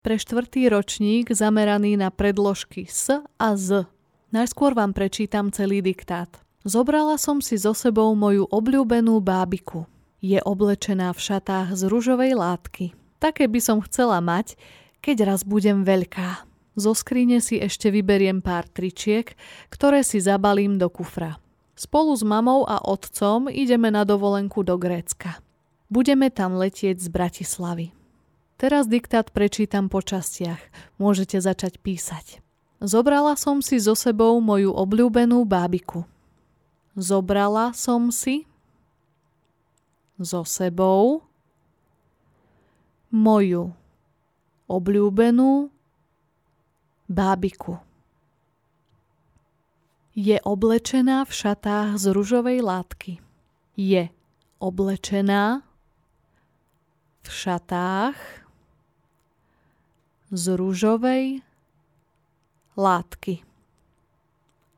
Pre 0.05 0.13
štvrtý 0.13 0.69
ročník 0.69 1.33
zameraný 1.33 1.97
na 1.97 2.13
predložky 2.13 2.85
S 2.85 3.17
a 3.17 3.49
Z 3.57 3.89
Najskôr 4.29 4.77
vám 4.77 4.93
prečítam 4.93 5.49
celý 5.49 5.81
diktát. 5.81 6.29
Zobrala 6.61 7.17
som 7.17 7.41
si 7.41 7.57
so 7.57 7.73
sebou 7.73 8.13
moju 8.13 8.45
obľúbenú 8.45 9.17
bábiku. 9.25 9.89
Je 10.23 10.39
oblečená 10.39 11.11
v 11.11 11.19
šatách 11.19 11.75
z 11.75 11.91
ružovej 11.91 12.39
látky. 12.39 12.95
Také 13.19 13.51
by 13.51 13.59
som 13.59 13.83
chcela 13.83 14.23
mať, 14.23 14.55
keď 15.03 15.27
raz 15.27 15.43
budem 15.43 15.83
veľká. 15.83 16.47
Zo 16.79 16.95
skrine 16.95 17.43
si 17.43 17.59
ešte 17.59 17.91
vyberiem 17.91 18.39
pár 18.39 18.63
tričiek, 18.71 19.35
ktoré 19.67 19.99
si 19.99 20.23
zabalím 20.23 20.79
do 20.79 20.87
kufra. 20.87 21.43
Spolu 21.75 22.15
s 22.15 22.23
mamou 22.23 22.63
a 22.63 22.79
otcom 22.87 23.51
ideme 23.51 23.91
na 23.91 24.07
dovolenku 24.07 24.63
do 24.63 24.79
Grécka. 24.79 25.43
Budeme 25.91 26.31
tam 26.31 26.55
letieť 26.55 27.03
z 27.03 27.07
Bratislavy. 27.11 27.91
Teraz 28.55 28.87
diktát 28.87 29.27
prečítam 29.27 29.91
po 29.91 29.99
častiach. 29.99 30.63
Môžete 31.03 31.43
začať 31.43 31.83
písať. 31.83 32.39
Zobrala 32.79 33.35
som 33.35 33.59
si 33.59 33.75
so 33.75 33.91
sebou 33.91 34.39
moju 34.39 34.71
obľúbenú 34.71 35.43
bábiku. 35.43 36.07
Zobrala 36.95 37.75
som 37.75 38.07
si 38.07 38.47
so 40.25 40.47
sebou 40.47 41.21
moju 43.13 43.75
obľúbenú 44.65 45.69
bábiku. 47.05 47.77
Je 50.17 50.37
oblečená 50.41 51.25
v 51.25 51.31
šatách 51.33 51.97
z 52.01 52.05
ružovej 52.13 52.65
látky. 52.65 53.21
Je 53.77 54.09
oblečená 54.57 55.65
v 57.21 57.29
šatách 57.29 58.17
z 60.33 60.45
ružovej 60.57 61.45
látky. 62.73 63.45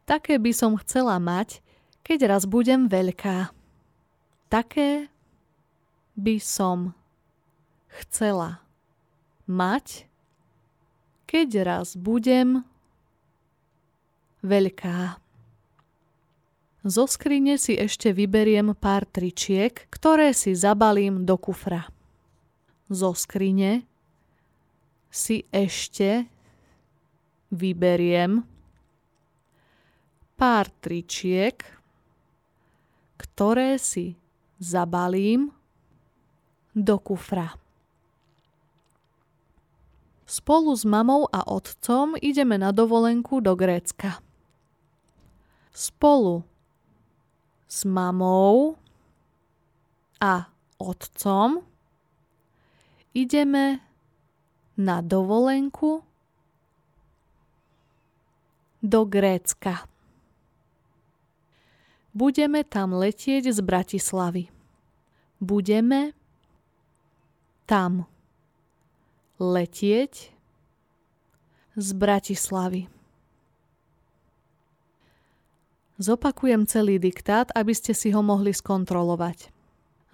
Také 0.05 0.37
by 0.37 0.51
som 0.51 0.77
chcela 0.79 1.17
mať, 1.17 1.63
keď 2.05 2.35
raz 2.35 2.43
budem 2.45 2.85
veľká. 2.85 3.49
Také 4.51 5.09
by 6.16 6.39
som 6.39 6.95
chcela 8.03 8.63
mať, 9.47 10.07
keď 11.28 11.49
raz 11.63 11.95
budem 11.95 12.63
veľká. 14.43 15.20
Zo 16.86 17.09
skrine 17.09 17.57
si 17.57 17.74
ešte 17.74 18.13
vyberiem 18.13 18.78
pár 18.78 19.09
tričiek, 19.09 19.74
ktoré 19.89 20.38
si 20.38 20.53
zabalím 20.53 21.26
do 21.26 21.34
kufra. 21.34 21.89
Zo 22.93 23.18
skrine 23.18 23.89
si 25.09 25.49
ešte 25.49 26.30
vyberiem 27.49 28.45
pár 30.38 30.70
tričiek, 30.84 31.57
ktoré 33.18 33.82
si 33.82 34.20
zabalím 34.61 35.55
do 36.76 36.99
kufra. 36.99 37.55
Spolu 40.28 40.76
s 40.76 40.84
mamou 40.84 41.32
a 41.32 41.47
otcom 41.47 42.19
ideme 42.19 42.59
na 42.59 42.76
dovolenku 42.76 43.39
do 43.39 43.55
Grécka. 43.55 44.19
Spolu 45.71 46.43
s 47.67 47.88
mamou 47.88 48.76
a 50.19 50.51
otcom 50.78 51.63
ideme 53.15 53.80
na 54.76 54.99
dovolenku 54.99 56.03
do 58.84 59.01
Grécka. 59.07 59.88
Budeme 62.15 62.63
tam 62.67 62.95
letieť 62.95 63.51
z 63.51 63.59
Bratislavy. 63.63 64.51
Budeme 65.39 66.15
tam 67.66 68.05
letieť 69.41 70.32
z 71.76 71.88
Bratislavy. 71.91 72.88
Zopakujem 75.95 76.68
celý 76.68 76.99
diktát, 76.99 77.51
aby 77.55 77.72
ste 77.72 77.95
si 77.95 78.11
ho 78.11 78.20
mohli 78.20 78.51
skontrolovať. 78.51 79.51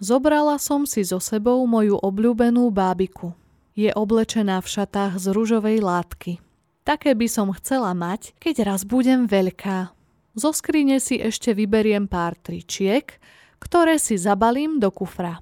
Zobrala 0.02 0.58
som 0.58 0.90
si 0.90 1.06
so 1.06 1.22
sebou 1.22 1.62
moju 1.70 1.98
obľúbenú 2.02 2.70
bábiku. 2.74 3.38
Je 3.78 3.94
oblečená 3.94 4.58
v 4.62 4.68
šatách 4.68 5.22
z 5.22 5.26
ružovej 5.30 5.78
látky. 5.82 6.42
Také 6.82 7.14
by 7.14 7.28
som 7.30 7.54
chcela 7.54 7.94
mať, 7.94 8.34
keď 8.42 8.66
raz 8.74 8.82
budem 8.82 9.30
veľká. 9.30 9.94
Zo 10.34 10.50
skrine 10.56 10.98
si 10.98 11.22
ešte 11.22 11.54
vyberiem 11.54 12.10
pár 12.10 12.34
tričiek, 12.42 13.22
ktoré 13.62 14.02
si 14.02 14.18
zabalím 14.18 14.82
do 14.82 14.90
kufra. 14.90 15.38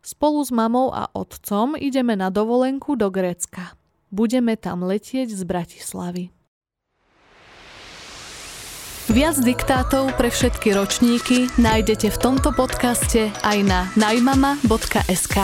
Spolu 0.00 0.40
s 0.40 0.48
mamou 0.48 0.88
a 0.92 1.12
otcom 1.12 1.76
ideme 1.76 2.16
na 2.16 2.32
dovolenku 2.32 2.96
do 2.96 3.12
Grécka. 3.12 3.76
Budeme 4.08 4.56
tam 4.56 4.82
letieť 4.82 5.28
z 5.30 5.42
Bratislavy. 5.44 6.24
Viac 9.10 9.42
diktátov 9.42 10.14
pre 10.14 10.30
všetky 10.30 10.70
ročníky 10.70 11.50
nájdete 11.58 12.14
v 12.14 12.18
tomto 12.22 12.54
podcaste 12.54 13.34
aj 13.42 13.58
na 13.66 13.90
najmama.sk. 13.98 15.36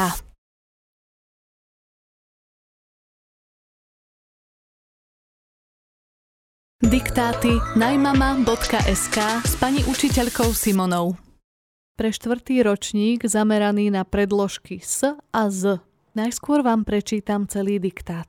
Diktáty 6.87 7.59
najmama.sk 7.75 9.19
s 9.43 9.53
pani 9.59 9.83
učiteľkou 9.83 10.55
Simonou. 10.55 11.26
Pre 11.97 12.12
štvrtý 12.12 12.61
ročník 12.61 13.24
zameraný 13.24 13.88
na 13.88 14.05
predložky 14.05 14.84
S 14.84 15.16
a 15.16 15.42
Z. 15.49 15.80
Najskôr 16.12 16.61
vám 16.61 16.84
prečítam 16.84 17.49
celý 17.49 17.80
diktát. 17.80 18.28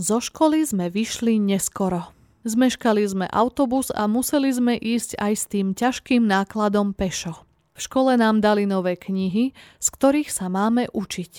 Zo 0.00 0.16
školy 0.16 0.64
sme 0.64 0.88
vyšli 0.88 1.36
neskoro. 1.36 2.08
Zmeškali 2.48 3.04
sme 3.04 3.28
autobus 3.28 3.92
a 3.92 4.08
museli 4.08 4.48
sme 4.48 4.80
ísť 4.80 5.20
aj 5.20 5.32
s 5.36 5.44
tým 5.44 5.76
ťažkým 5.76 6.24
nákladom 6.24 6.96
pešo. 6.96 7.36
V 7.76 7.84
škole 7.84 8.16
nám 8.16 8.40
dali 8.40 8.64
nové 8.64 8.96
knihy, 8.96 9.52
z 9.76 9.88
ktorých 9.92 10.32
sa 10.32 10.48
máme 10.48 10.88
učiť. 10.96 11.32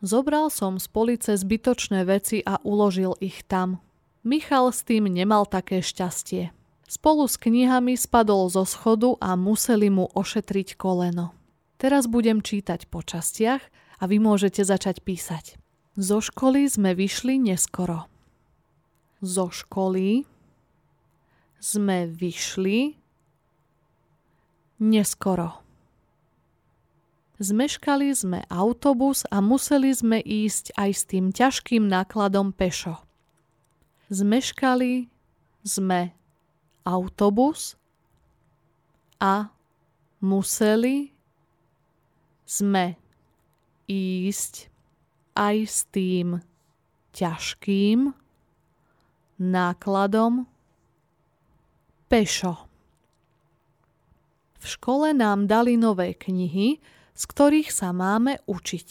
Zobral 0.00 0.48
som 0.48 0.80
z 0.80 0.88
police 0.88 1.36
zbytočné 1.36 2.08
veci 2.08 2.40
a 2.40 2.56
uložil 2.64 3.12
ich 3.20 3.44
tam. 3.44 3.84
Michal 4.24 4.72
s 4.72 4.80
tým 4.80 5.04
nemal 5.04 5.44
také 5.44 5.84
šťastie. 5.84 6.56
Spolu 6.88 7.28
s 7.28 7.36
knihami 7.36 8.00
spadol 8.00 8.48
zo 8.48 8.64
schodu 8.64 9.20
a 9.20 9.36
museli 9.36 9.92
mu 9.92 10.08
ošetriť 10.16 10.80
koleno. 10.80 11.36
Teraz 11.76 12.08
budem 12.08 12.40
čítať 12.40 12.88
po 12.88 13.04
častiach 13.04 13.60
a 14.00 14.02
vy 14.08 14.16
môžete 14.18 14.64
začať 14.64 15.04
písať. 15.04 15.60
Zo 16.00 16.24
školy 16.24 16.64
sme 16.64 16.96
vyšli 16.96 17.36
neskoro. 17.36 18.08
Zo 19.20 19.52
školy 19.52 20.24
sme 21.60 22.08
vyšli 22.08 22.96
neskoro. 24.80 25.60
Zmeškali 27.38 28.10
sme 28.16 28.42
autobus 28.50 29.28
a 29.28 29.38
museli 29.38 29.92
sme 29.92 30.18
ísť 30.18 30.74
aj 30.74 30.90
s 30.90 31.02
tým 31.06 31.30
ťažkým 31.30 31.86
nákladom 31.86 32.50
pešo 32.50 32.98
zmeškali 34.08 35.08
sme 35.64 36.16
autobus 36.88 37.76
a 39.20 39.52
museli 40.24 41.12
sme 42.48 42.96
ísť 43.84 44.72
aj 45.36 45.56
s 45.68 45.78
tým 45.92 46.40
ťažkým 47.12 48.16
nákladom 49.36 50.48
pešo. 52.08 52.56
V 54.58 54.64
škole 54.66 55.14
nám 55.14 55.46
dali 55.46 55.78
nové 55.78 56.16
knihy, 56.16 56.82
z 57.14 57.22
ktorých 57.22 57.70
sa 57.70 57.94
máme 57.94 58.42
učiť. 58.48 58.88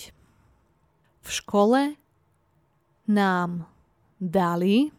V 1.26 1.30
škole 1.30 2.00
nám 3.12 3.68
dali 4.22 4.95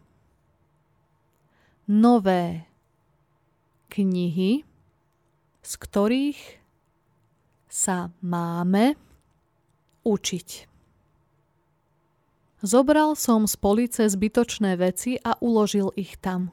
nové 1.89 2.68
knihy, 3.89 4.65
z 5.61 5.73
ktorých 5.77 6.41
sa 7.69 8.09
máme 8.25 8.97
učiť. 10.09 10.49
Zobral 12.59 13.15
som 13.15 13.47
z 13.47 13.55
police 13.55 14.03
zbytočné 14.09 14.75
veci 14.81 15.15
a 15.21 15.39
uložil 15.39 15.95
ich 15.95 16.19
tam. 16.19 16.51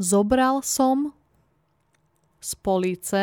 Zobral 0.00 0.64
som 0.64 1.12
z 2.40 2.50
police 2.64 3.22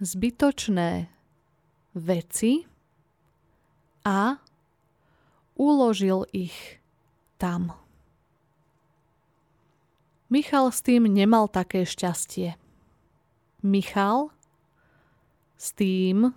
zbytočné 0.00 1.12
veci 1.92 2.64
a 4.08 4.40
uložil 5.60 6.24
ich 6.32 6.80
tam. 7.36 7.81
Michal 10.32 10.72
s 10.72 10.80
tým 10.80 11.12
nemal 11.12 11.44
také 11.44 11.84
šťastie. 11.84 12.56
Michal 13.60 14.32
s 15.60 15.76
tým 15.76 16.32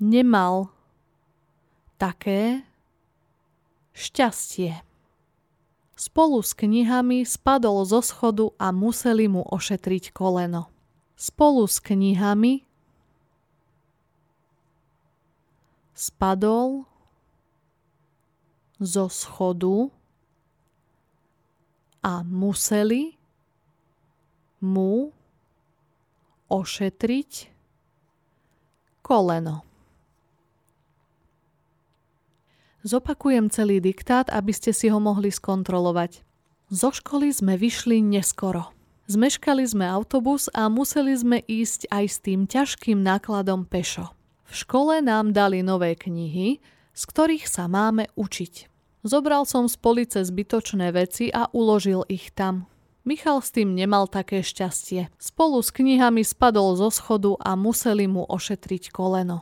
nemal 0.00 0.72
také 2.00 2.64
šťastie. 3.92 4.80
Spolu 6.00 6.40
s 6.40 6.56
knihami 6.56 7.28
spadol 7.28 7.84
zo 7.84 8.00
schodu 8.00 8.56
a 8.56 8.72
museli 8.72 9.28
mu 9.28 9.44
ošetriť 9.44 10.08
koleno. 10.16 10.72
Spolu 11.20 11.68
s 11.68 11.76
knihami 11.76 12.64
spadol 15.92 16.88
zo 18.80 19.12
schodu 19.12 19.92
a 22.00 22.24
museli 22.24 23.16
mu 24.60 25.12
ošetriť 26.50 27.32
koleno. 29.00 29.64
Zopakujem 32.80 33.52
celý 33.52 33.76
diktát, 33.76 34.32
aby 34.32 34.56
ste 34.56 34.72
si 34.72 34.88
ho 34.88 34.96
mohli 34.96 35.28
skontrolovať. 35.28 36.24
Zo 36.72 36.94
školy 36.94 37.28
sme 37.28 37.60
vyšli 37.60 38.00
neskoro. 38.00 38.72
Zmeškali 39.10 39.66
sme 39.66 39.84
autobus 39.90 40.46
a 40.54 40.70
museli 40.70 41.12
sme 41.18 41.42
ísť 41.44 41.90
aj 41.90 42.04
s 42.06 42.16
tým 42.22 42.46
ťažkým 42.46 43.02
nákladom 43.02 43.66
pešo. 43.66 44.14
V 44.46 44.54
škole 44.54 45.02
nám 45.02 45.34
dali 45.34 45.66
nové 45.66 45.98
knihy, 45.98 46.62
z 46.94 47.02
ktorých 47.10 47.44
sa 47.50 47.66
máme 47.66 48.06
učiť. 48.14 48.69
Zobral 49.00 49.48
som 49.48 49.64
z 49.64 49.80
police 49.80 50.20
zbytočné 50.20 50.92
veci 50.92 51.32
a 51.32 51.48
uložil 51.56 52.04
ich 52.12 52.28
tam. 52.36 52.68
Michal 53.08 53.40
s 53.40 53.48
tým 53.48 53.72
nemal 53.72 54.04
také 54.04 54.44
šťastie. 54.44 55.08
Spolu 55.16 55.64
s 55.64 55.72
knihami 55.72 56.20
spadol 56.20 56.76
zo 56.76 56.92
schodu 56.92 57.32
a 57.40 57.56
museli 57.56 58.04
mu 58.04 58.28
ošetriť 58.28 58.92
koleno. 58.92 59.40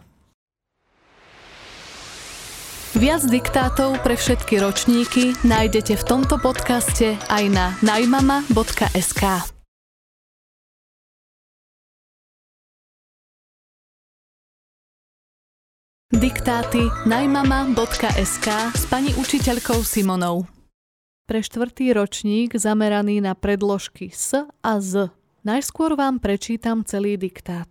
Viac 2.94 3.22
diktátov 3.26 4.00
pre 4.00 4.14
všetky 4.14 4.62
ročníky 4.62 5.36
nájdete 5.42 5.94
v 5.98 6.06
tomto 6.06 6.38
podcaste 6.38 7.18
aj 7.28 7.44
na 7.50 7.74
najmama.sk. 7.82 9.57
Diktáty 16.18 16.90
najmama.sk 17.06 18.48
s 18.74 18.82
pani 18.90 19.14
učiteľkou 19.14 19.86
Simonou. 19.86 20.50
Pre 21.30 21.38
štvrtý 21.38 21.94
ročník 21.94 22.58
zameraný 22.58 23.22
na 23.22 23.38
predložky 23.38 24.10
S 24.10 24.34
a 24.42 24.72
Z. 24.82 25.14
Najskôr 25.46 25.94
vám 25.94 26.18
prečítam 26.18 26.82
celý 26.82 27.14
diktát. 27.14 27.70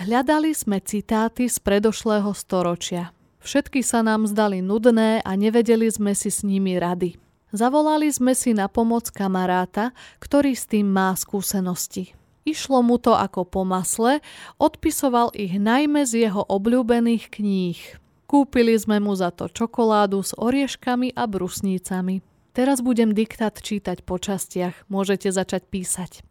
Hľadali 0.00 0.56
sme 0.56 0.80
citáty 0.80 1.52
z 1.52 1.60
predošlého 1.60 2.32
storočia. 2.32 3.12
Všetky 3.44 3.84
sa 3.84 4.00
nám 4.00 4.24
zdali 4.24 4.64
nudné 4.64 5.20
a 5.20 5.30
nevedeli 5.36 5.92
sme 5.92 6.16
si 6.16 6.32
s 6.32 6.40
nimi 6.40 6.80
rady. 6.80 7.20
Zavolali 7.52 8.08
sme 8.08 8.32
si 8.32 8.56
na 8.56 8.72
pomoc 8.72 9.12
kamaráta, 9.12 9.92
ktorý 10.16 10.56
s 10.56 10.64
tým 10.64 10.88
má 10.88 11.12
skúsenosti. 11.12 12.16
Išlo 12.42 12.82
mu 12.82 12.98
to 12.98 13.14
ako 13.14 13.46
po 13.46 13.62
masle, 13.62 14.18
odpisoval 14.58 15.30
ich 15.32 15.54
najmä 15.54 16.02
z 16.02 16.26
jeho 16.26 16.42
obľúbených 16.42 17.30
kníh. 17.30 17.78
Kúpili 18.26 18.74
sme 18.74 18.98
mu 18.98 19.14
za 19.14 19.30
to 19.30 19.46
čokoládu 19.46 20.24
s 20.24 20.34
orieškami 20.34 21.14
a 21.14 21.28
brusnícami. 21.28 22.24
Teraz 22.52 22.84
budem 22.84 23.14
diktát 23.14 23.56
čítať 23.56 24.02
po 24.04 24.18
častiach, 24.18 24.88
môžete 24.90 25.30
začať 25.30 25.68
písať. 25.70 26.24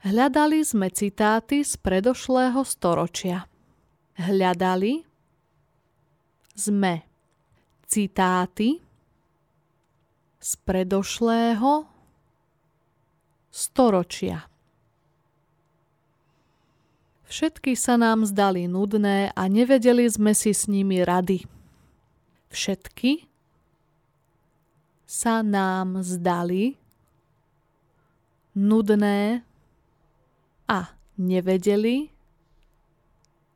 Hľadali 0.00 0.64
sme 0.64 0.88
citáty 0.88 1.60
z 1.60 1.76
predošlého 1.76 2.64
storočia. 2.64 3.44
Hľadali 4.16 5.04
sme 6.56 7.04
citáty 7.84 8.80
z 10.40 10.50
predošlého 10.64 11.84
storočia. 13.52 14.48
Všetky 17.30 17.78
sa 17.78 17.94
nám 17.94 18.26
zdali 18.26 18.66
nudné 18.66 19.30
a 19.30 19.42
nevedeli 19.46 20.02
sme 20.10 20.34
si 20.34 20.50
s 20.50 20.66
nimi 20.66 20.98
rady. 21.06 21.46
Všetky 22.50 23.30
sa 25.06 25.46
nám 25.46 26.02
zdali 26.02 26.74
nudné 28.58 29.46
a 30.66 30.90
nevedeli 31.14 32.10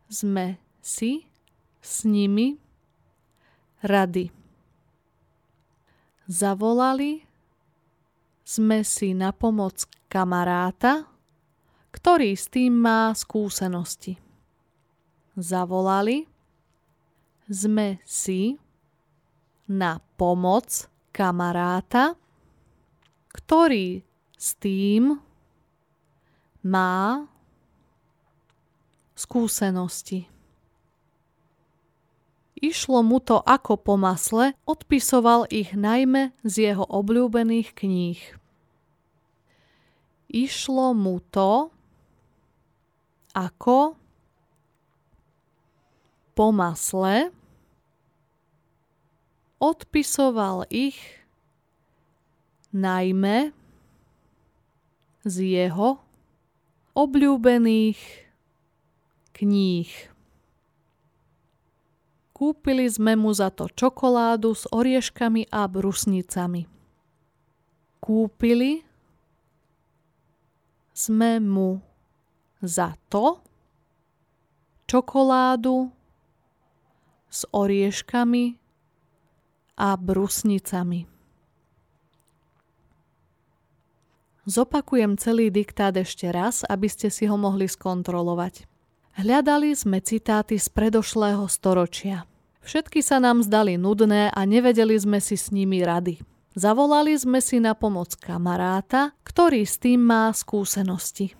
sme 0.06 0.54
si 0.78 1.26
s 1.82 2.06
nimi 2.06 2.54
rady. 3.82 4.30
Zavolali 6.30 7.26
sme 8.46 8.86
si 8.86 9.18
na 9.18 9.34
pomoc 9.34 9.82
kamaráta, 10.06 11.10
ktorý 12.04 12.36
s 12.36 12.52
tým 12.52 12.84
má 12.84 13.16
skúsenosti. 13.16 14.20
Zavolali 15.40 16.28
sme 17.48 17.96
si 18.04 18.60
na 19.72 20.04
pomoc 20.20 20.84
kamaráta, 21.16 22.12
ktorý 23.32 24.04
s 24.36 24.52
tým 24.60 25.16
má 26.60 27.24
skúsenosti. 29.16 30.28
Išlo 32.60 33.00
mu 33.00 33.16
to 33.16 33.40
ako 33.40 33.80
po 33.80 33.96
masle, 33.96 34.52
odpisoval 34.68 35.48
ich 35.48 35.72
najmä 35.72 36.36
z 36.44 36.68
jeho 36.68 36.84
obľúbených 36.84 37.72
kníh. 37.72 38.20
Išlo 40.28 40.92
mu 40.92 41.24
to 41.32 41.73
ako 43.34 43.98
po 46.34 46.46
masle, 46.50 47.30
odpisoval 49.58 50.66
ich 50.70 50.98
najmä 52.74 53.54
z 55.22 55.36
jeho 55.46 56.02
obľúbených 56.94 57.98
kníh. 59.34 59.90
Kúpili 62.34 62.90
sme 62.90 63.14
mu 63.14 63.30
za 63.30 63.48
to 63.54 63.70
čokoládu 63.70 64.58
s 64.58 64.66
orieškami 64.68 65.48
a 65.54 65.70
brusnicami. 65.70 66.66
Kúpili 68.02 68.82
sme 70.94 71.38
mu 71.38 71.93
za 72.64 72.96
to 73.12 73.44
čokoládu 74.84 75.92
s 77.30 77.48
orieškami 77.50 78.44
a 79.74 79.88
brusnicami. 79.98 81.10
Zopakujem 84.44 85.16
celý 85.16 85.48
diktát 85.48 85.96
ešte 85.96 86.28
raz, 86.28 86.68
aby 86.68 86.84
ste 86.84 87.08
si 87.08 87.24
ho 87.24 87.40
mohli 87.40 87.64
skontrolovať. 87.64 88.68
Hľadali 89.16 89.72
sme 89.72 90.04
citáty 90.04 90.60
z 90.60 90.68
predošlého 90.68 91.48
storočia. 91.48 92.28
Všetky 92.60 93.00
sa 93.00 93.20
nám 93.20 93.40
zdali 93.40 93.80
nudné 93.80 94.28
a 94.32 94.40
nevedeli 94.44 94.96
sme 95.00 95.20
si 95.20 95.40
s 95.40 95.48
nimi 95.48 95.80
rady. 95.80 96.20
Zavolali 96.54 97.16
sme 97.16 97.40
si 97.40 97.58
na 97.58 97.72
pomoc 97.72 98.14
kamaráta, 98.20 99.16
ktorý 99.26 99.64
s 99.64 99.80
tým 99.80 100.04
má 100.04 100.30
skúsenosti. 100.30 101.32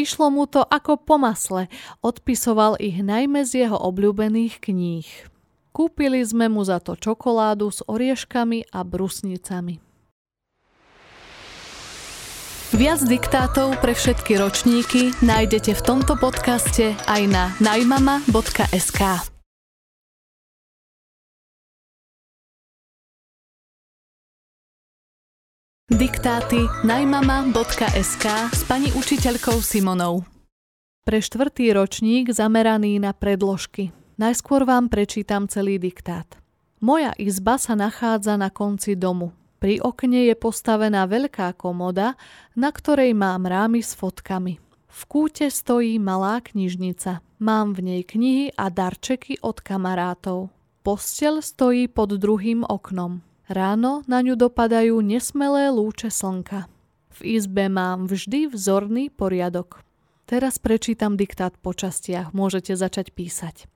Išlo 0.00 0.32
mu 0.32 0.48
to 0.48 0.64
ako 0.64 0.96
po 0.96 1.20
masle, 1.20 1.68
odpisoval 2.00 2.80
ich 2.80 3.04
najmä 3.04 3.44
z 3.44 3.68
jeho 3.68 3.76
obľúbených 3.76 4.56
kníh. 4.64 5.04
Kúpili 5.76 6.24
sme 6.24 6.48
mu 6.48 6.64
za 6.64 6.80
to 6.80 6.96
čokoládu 6.96 7.68
s 7.68 7.84
orieškami 7.84 8.72
a 8.72 8.80
brusnicami. 8.80 9.84
Viac 12.70 13.00
diktátov 13.04 13.76
pre 13.84 13.92
všetky 13.92 14.40
ročníky 14.40 15.12
nájdete 15.20 15.76
v 15.76 15.82
tomto 15.84 16.16
podcaste 16.16 16.96
aj 17.04 17.22
na 17.28 17.52
najmama.sk. 17.60 19.29
Diktáty 26.00 26.64
najmama.sk 26.80 28.24
s 28.56 28.64
pani 28.64 28.88
učiteľkou 28.88 29.60
Simonou. 29.60 30.24
Pre 31.04 31.18
štvrtý 31.20 31.76
ročník 31.76 32.32
zameraný 32.32 32.96
na 32.96 33.12
predložky. 33.12 33.92
Najskôr 34.16 34.64
vám 34.64 34.88
prečítam 34.88 35.44
celý 35.44 35.76
diktát. 35.76 36.24
Moja 36.80 37.12
izba 37.20 37.60
sa 37.60 37.76
nachádza 37.76 38.40
na 38.40 38.48
konci 38.48 38.96
domu. 38.96 39.36
Pri 39.60 39.76
okne 39.84 40.24
je 40.24 40.40
postavená 40.40 41.04
veľká 41.04 41.52
komoda, 41.60 42.16
na 42.56 42.72
ktorej 42.72 43.12
mám 43.12 43.44
rámy 43.44 43.84
s 43.84 43.92
fotkami. 43.92 44.56
V 44.88 45.00
kúte 45.04 45.52
stojí 45.52 46.00
malá 46.00 46.40
knižnica. 46.40 47.20
Mám 47.44 47.76
v 47.76 47.80
nej 47.84 48.02
knihy 48.08 48.56
a 48.56 48.72
darčeky 48.72 49.44
od 49.44 49.60
kamarátov. 49.60 50.48
Postel 50.80 51.44
stojí 51.44 51.92
pod 51.92 52.16
druhým 52.16 52.64
oknom. 52.64 53.20
Ráno 53.50 54.06
na 54.06 54.22
ňu 54.22 54.38
dopadajú 54.38 55.02
nesmelé 55.02 55.74
lúče 55.74 56.06
slnka. 56.06 56.70
V 57.18 57.42
izbe 57.42 57.66
mám 57.66 58.06
vždy 58.06 58.46
vzorný 58.46 59.10
poriadok. 59.10 59.82
Teraz 60.30 60.62
prečítam 60.62 61.18
diktát 61.18 61.58
po 61.58 61.74
častiach, 61.74 62.30
môžete 62.30 62.78
začať 62.78 63.10
písať. 63.10 63.66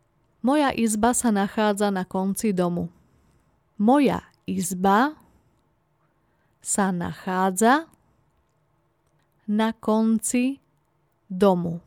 Moja 0.46 0.70
izba 0.70 1.10
sa 1.10 1.34
nachádza 1.34 1.90
na 1.90 2.06
konci 2.06 2.54
domu. 2.54 2.86
Moja 3.74 4.22
izba 4.46 5.18
sa 6.62 6.94
nachádza 6.94 7.90
na 9.50 9.74
konci 9.74 10.62
domu. 11.26 11.82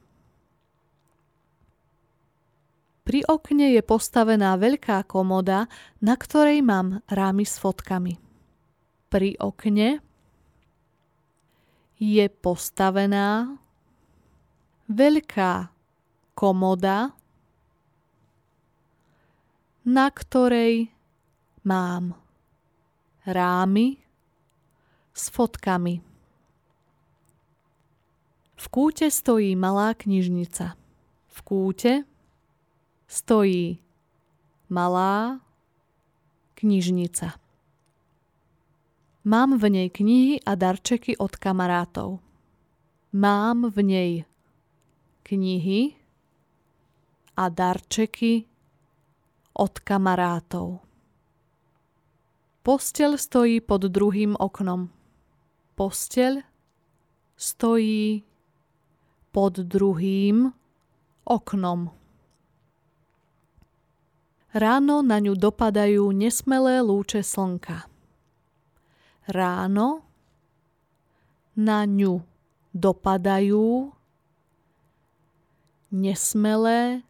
Pri 3.08 3.24
okne 3.24 3.72
je 3.72 3.80
postavená 3.80 4.60
veľká 4.60 5.08
komoda, 5.08 5.72
na 6.04 6.20
ktorej 6.20 6.60
mám 6.60 7.00
rámy 7.08 7.48
s 7.48 7.56
fotkami. 7.56 8.20
Pri 9.08 9.40
okne 9.40 10.04
je 11.96 12.26
postavená 12.28 13.56
veľká 14.92 15.72
komoda, 16.36 17.16
na 19.88 20.08
ktorej 20.12 20.92
mám 21.64 22.12
rámy 23.24 24.04
s 25.16 25.32
fotkami. 25.32 26.04
V 28.60 28.66
kúte 28.68 29.08
stojí 29.08 29.56
malá 29.56 29.96
knižnica. 29.96 30.76
V 31.32 31.38
kúte 31.48 32.04
stojí 33.08 33.80
malá 34.70 35.40
knižnica. 36.54 37.34
Mám 39.28 39.60
v 39.60 39.70
nej 39.70 39.90
knihy 39.90 40.40
a 40.44 40.56
darčeky 40.56 41.18
od 41.18 41.36
kamarátov. 41.36 42.20
Mám 43.14 43.72
v 43.72 43.78
nej 43.84 44.12
knihy 45.24 45.96
a 47.38 47.50
darčeky 47.50 48.48
od 49.54 49.80
kamarátov. 49.80 50.80
Postel 52.64 53.18
stojí 53.18 53.62
pod 53.62 53.82
druhým 53.82 54.36
oknom. 54.40 54.90
Postel 55.76 56.42
stojí 57.38 58.24
pod 59.32 59.54
druhým 59.60 60.54
oknom. 61.24 61.97
Ráno 64.56 65.04
na 65.04 65.20
ňu 65.20 65.36
dopadajú 65.36 66.16
nesmelé 66.16 66.80
lúče 66.80 67.20
slnka. 67.20 67.84
Ráno 69.28 70.08
na 71.60 71.84
ňu 71.84 72.24
dopadajú 72.72 73.92
nesmelé 75.92 77.04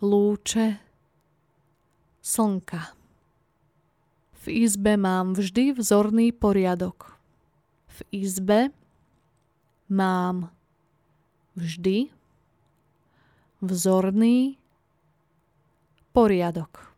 lúče 0.00 0.80
slnka. 2.24 2.96
V 4.44 4.64
izbe 4.64 4.96
mám 4.96 5.36
vždy 5.36 5.76
vzorný 5.76 6.32
poriadok. 6.32 7.16
V 7.88 7.98
izbe 8.24 8.72
mám 9.92 10.48
vždy 11.56 12.08
vzorný 13.60 14.60
poriadok. 16.14 16.94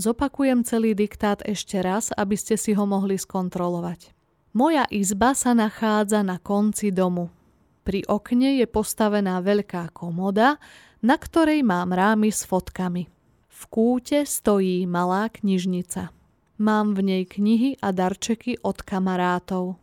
Zopakujem 0.00 0.64
celý 0.64 0.96
diktát 0.96 1.44
ešte 1.44 1.76
raz, 1.84 2.08
aby 2.16 2.32
ste 2.38 2.56
si 2.56 2.72
ho 2.72 2.88
mohli 2.88 3.20
skontrolovať. 3.20 4.16
Moja 4.56 4.88
izba 4.88 5.36
sa 5.36 5.52
nachádza 5.52 6.24
na 6.24 6.40
konci 6.40 6.88
domu. 6.88 7.28
Pri 7.84 8.08
okne 8.08 8.56
je 8.56 8.66
postavená 8.66 9.36
veľká 9.44 9.92
komoda, 9.92 10.56
na 11.04 11.20
ktorej 11.20 11.60
mám 11.60 11.92
rámy 11.92 12.32
s 12.32 12.48
fotkami. 12.48 13.10
V 13.48 13.62
kúte 13.68 14.24
stojí 14.24 14.88
malá 14.88 15.28
knižnica. 15.28 16.14
Mám 16.58 16.96
v 16.96 17.00
nej 17.04 17.22
knihy 17.26 17.78
a 17.78 17.92
darčeky 17.94 18.58
od 18.64 18.82
kamarátov. 18.82 19.76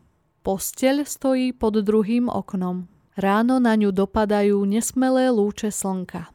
Posteľ 0.44 1.08
stojí 1.08 1.56
pod 1.56 1.80
druhým 1.84 2.28
oknom. 2.32 2.88
Ráno 3.16 3.64
na 3.64 3.80
ňu 3.80 3.96
dopadajú 3.96 4.60
nesmelé 4.68 5.32
lúče 5.32 5.72
slnka. 5.72 6.35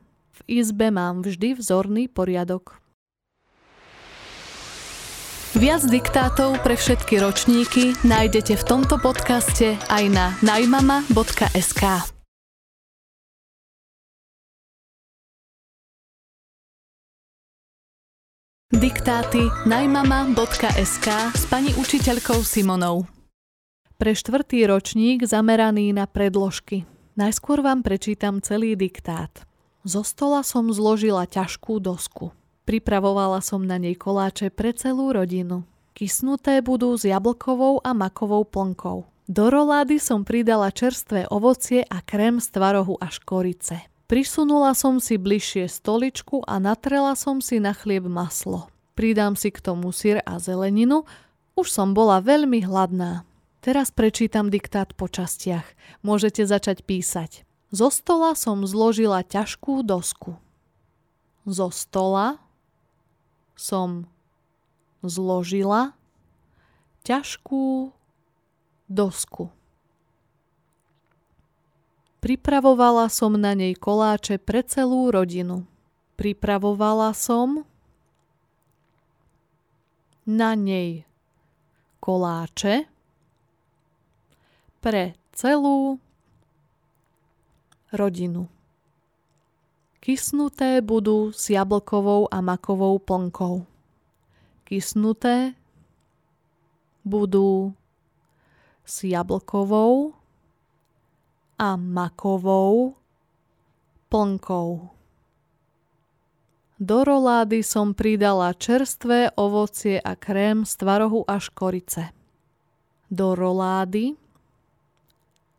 Izbe 0.51 0.91
mám 0.91 1.23
vždy 1.23 1.55
vzorný 1.55 2.11
poriadok. 2.11 2.83
Viac 5.55 5.87
diktátov 5.87 6.59
pre 6.67 6.75
všetky 6.75 7.23
ročníky 7.23 7.95
nájdete 8.03 8.59
v 8.59 8.65
tomto 8.67 8.99
podcaste 8.99 9.79
aj 9.87 10.05
na 10.11 10.35
najmama.sk. 10.43 11.85
Diktáty 18.71 19.43
najmama.sk 19.67 21.09
s 21.35 21.43
pani 21.47 21.75
učiteľkou 21.79 22.43
Simonou. 22.43 23.07
Pre 23.99 24.13
štvrtý 24.15 24.67
ročník 24.67 25.27
zameraný 25.27 25.95
na 25.95 26.11
predložky. 26.11 26.87
Najskôr 27.19 27.61
vám 27.63 27.83
prečítam 27.83 28.39
celý 28.39 28.79
diktát. 28.79 29.50
Zo 29.81 30.05
stola 30.05 30.45
som 30.45 30.68
zložila 30.68 31.24
ťažkú 31.24 31.81
dosku. 31.81 32.37
Pripravovala 32.68 33.41
som 33.41 33.64
na 33.64 33.81
nej 33.81 33.97
koláče 33.97 34.53
pre 34.53 34.76
celú 34.76 35.11
rodinu. 35.16 35.64
Kysnuté 35.97 36.61
budú 36.61 36.93
s 36.95 37.09
jablkovou 37.09 37.81
a 37.81 37.97
makovou 37.97 38.45
plnkou. 38.45 39.09
Do 39.31 39.45
rolády 39.49 39.97
som 40.03 40.26
pridala 40.26 40.74
čerstvé 40.74 41.31
ovocie 41.31 41.87
a 41.87 42.03
krém 42.05 42.43
z 42.43 42.51
tvarohu 42.51 43.01
a 43.01 43.09
škorice. 43.09 43.81
Prisunula 44.11 44.74
som 44.74 44.99
si 44.99 45.16
bližšie 45.16 45.70
stoličku 45.70 46.43
a 46.45 46.59
natrela 46.59 47.14
som 47.14 47.39
si 47.39 47.62
na 47.62 47.70
chlieb 47.70 48.11
maslo. 48.11 48.66
Pridám 48.99 49.39
si 49.39 49.55
k 49.55 49.62
tomu 49.62 49.95
syr 49.95 50.18
a 50.26 50.43
zeleninu. 50.43 51.07
Už 51.55 51.70
som 51.70 51.95
bola 51.95 52.18
veľmi 52.18 52.66
hladná. 52.66 53.22
Teraz 53.62 53.95
prečítam 53.95 54.51
diktát 54.51 54.93
po 54.99 55.07
častiach. 55.07 55.64
Môžete 56.03 56.43
začať 56.45 56.83
písať. 56.83 57.49
Zo 57.71 57.87
stola 57.87 58.35
som 58.35 58.66
zložila 58.66 59.23
ťažkú 59.23 59.87
dosku. 59.87 60.35
Zo 61.47 61.71
stola 61.71 62.43
som 63.55 64.11
zložila 65.07 65.95
ťažkú 67.07 67.95
dosku. 68.91 69.55
Pripravovala 72.18 73.07
som 73.07 73.39
na 73.39 73.55
nej 73.55 73.79
koláče 73.79 74.43
pre 74.43 74.66
celú 74.66 75.09
rodinu. 75.14 75.64
Pripravovala 76.18 77.14
som 77.14 77.62
na 80.27 80.59
nej 80.59 81.07
koláče 82.03 82.91
pre 84.83 85.14
celú 85.33 86.03
rodinu. 87.93 88.49
Kysnuté 90.01 90.80
budú 90.80 91.28
s 91.28 91.53
jablkovou 91.53 92.32
a 92.32 92.41
makovou 92.41 92.97
plnkou. 92.97 93.68
Kysnuté 94.64 95.53
budú 97.05 97.76
s 98.80 99.05
jablkovou 99.05 100.16
a 101.61 101.76
makovou 101.76 102.97
plnkou. 104.09 104.88
Do 106.80 106.99
rolády 107.05 107.61
som 107.61 107.93
pridala 107.93 108.57
čerstvé 108.57 109.36
ovocie 109.36 110.01
a 110.01 110.16
krém 110.16 110.64
z 110.64 110.80
tvarohu 110.80 111.28
a 111.28 111.36
škorice. 111.36 112.09
Do 113.12 113.36
rolády 113.36 114.16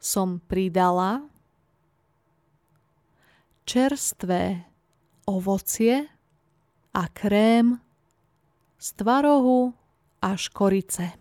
som 0.01 0.41
pridala 0.49 1.30
čerstvé 3.65 4.63
ovocie 5.25 6.07
a 6.93 7.07
krém 7.07 7.79
z 8.79 8.87
tvarohu 8.93 9.73
a 10.21 10.37
škorice. 10.37 11.11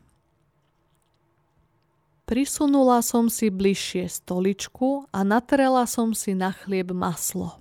Prisunula 2.25 3.03
som 3.03 3.27
si 3.27 3.51
bližšie 3.51 4.07
stoličku 4.07 5.11
a 5.11 5.27
natrela 5.27 5.83
som 5.83 6.15
si 6.15 6.31
na 6.31 6.55
chlieb 6.55 6.95
maslo. 6.95 7.59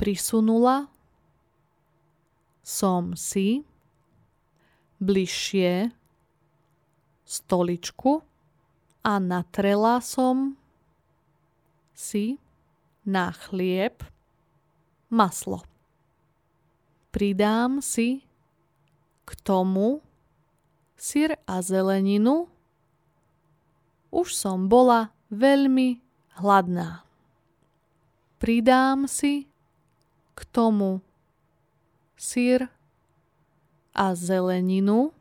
Prisunula 0.00 0.88
som 2.64 3.12
si 3.12 3.60
bližšie 5.04 5.92
stoličku 7.28 8.24
a 9.04 9.12
natrela 9.20 10.00
som 10.00 10.56
si 11.92 12.40
na 13.06 13.32
chlieb 13.32 14.04
maslo. 15.10 15.64
Pridám 17.10 17.82
si 17.82 18.22
k 19.26 19.30
tomu 19.42 20.04
syr 20.94 21.40
a 21.48 21.58
zeleninu 21.64 22.46
už 24.10 24.34
som 24.34 24.66
bola 24.66 25.14
veľmi 25.30 26.02
hladná. 26.42 27.06
Pridám 28.42 29.06
si 29.06 29.46
k 30.34 30.40
tomu 30.50 30.98
sír 32.18 32.66
a 33.94 34.06
zeleninu. 34.18 35.14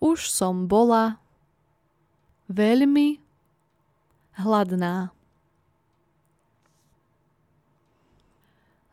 Už 0.00 0.28
som 0.28 0.68
bola 0.68 1.20
veľmi 2.48 3.20
hladná. 4.40 5.13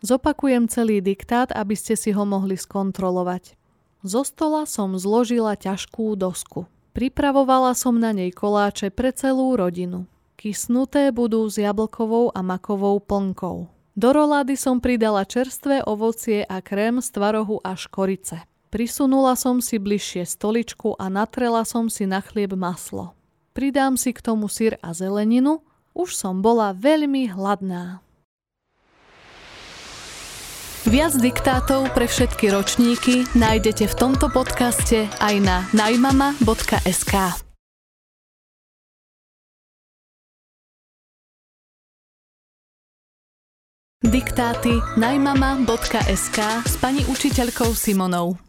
Zopakujem 0.02 0.66
celý 0.66 0.98
diktát, 0.98 1.54
aby 1.54 1.78
ste 1.78 1.94
si 1.94 2.10
ho 2.10 2.26
mohli 2.26 2.58
skontrolovať. 2.58 3.54
Zo 4.02 4.26
stola 4.26 4.66
som 4.66 4.98
zložila 4.98 5.54
ťažkú 5.54 6.18
dosku. 6.18 6.66
Pripravovala 6.98 7.78
som 7.78 8.02
na 8.02 8.10
nej 8.10 8.34
koláče 8.34 8.90
pre 8.90 9.14
celú 9.14 9.54
rodinu. 9.54 10.10
Kysnuté 10.42 11.14
budú 11.14 11.46
s 11.46 11.62
jablkovou 11.62 12.34
a 12.34 12.42
makovou 12.42 12.98
plnkou. 12.98 13.70
Do 13.94 14.10
rolády 14.10 14.58
som 14.58 14.82
pridala 14.82 15.22
čerstvé 15.22 15.86
ovocie 15.86 16.42
a 16.50 16.66
krém 16.66 16.98
z 16.98 17.14
tvarohu 17.14 17.62
a 17.62 17.78
škorice. 17.78 18.42
Prisunula 18.74 19.38
som 19.38 19.62
si 19.62 19.78
bližšie 19.78 20.26
stoličku 20.26 20.98
a 20.98 21.14
natrela 21.14 21.62
som 21.62 21.94
si 21.94 22.10
na 22.10 22.26
chlieb 22.26 22.58
maslo. 22.58 23.14
Pridám 23.54 24.02
si 24.02 24.16
k 24.16 24.24
tomu 24.24 24.50
syr 24.50 24.82
a 24.82 24.98
zeleninu, 24.98 25.62
už 25.94 26.16
som 26.18 26.42
bola 26.42 26.74
veľmi 26.74 27.30
hladná. 27.36 28.02
Viac 30.82 31.14
diktátov 31.14 31.94
pre 31.94 32.10
všetky 32.10 32.50
ročníky 32.50 33.30
nájdete 33.38 33.86
v 33.86 33.94
tomto 33.94 34.34
podcaste 34.34 35.06
aj 35.22 35.36
na 35.38 35.62
najmama.sk. 35.78 37.14
Diktáty 44.02 44.74
najmama.sk 44.98 46.40
s 46.66 46.74
pani 46.82 47.06
učiteľkou 47.06 47.78
Simonou. 47.78 48.42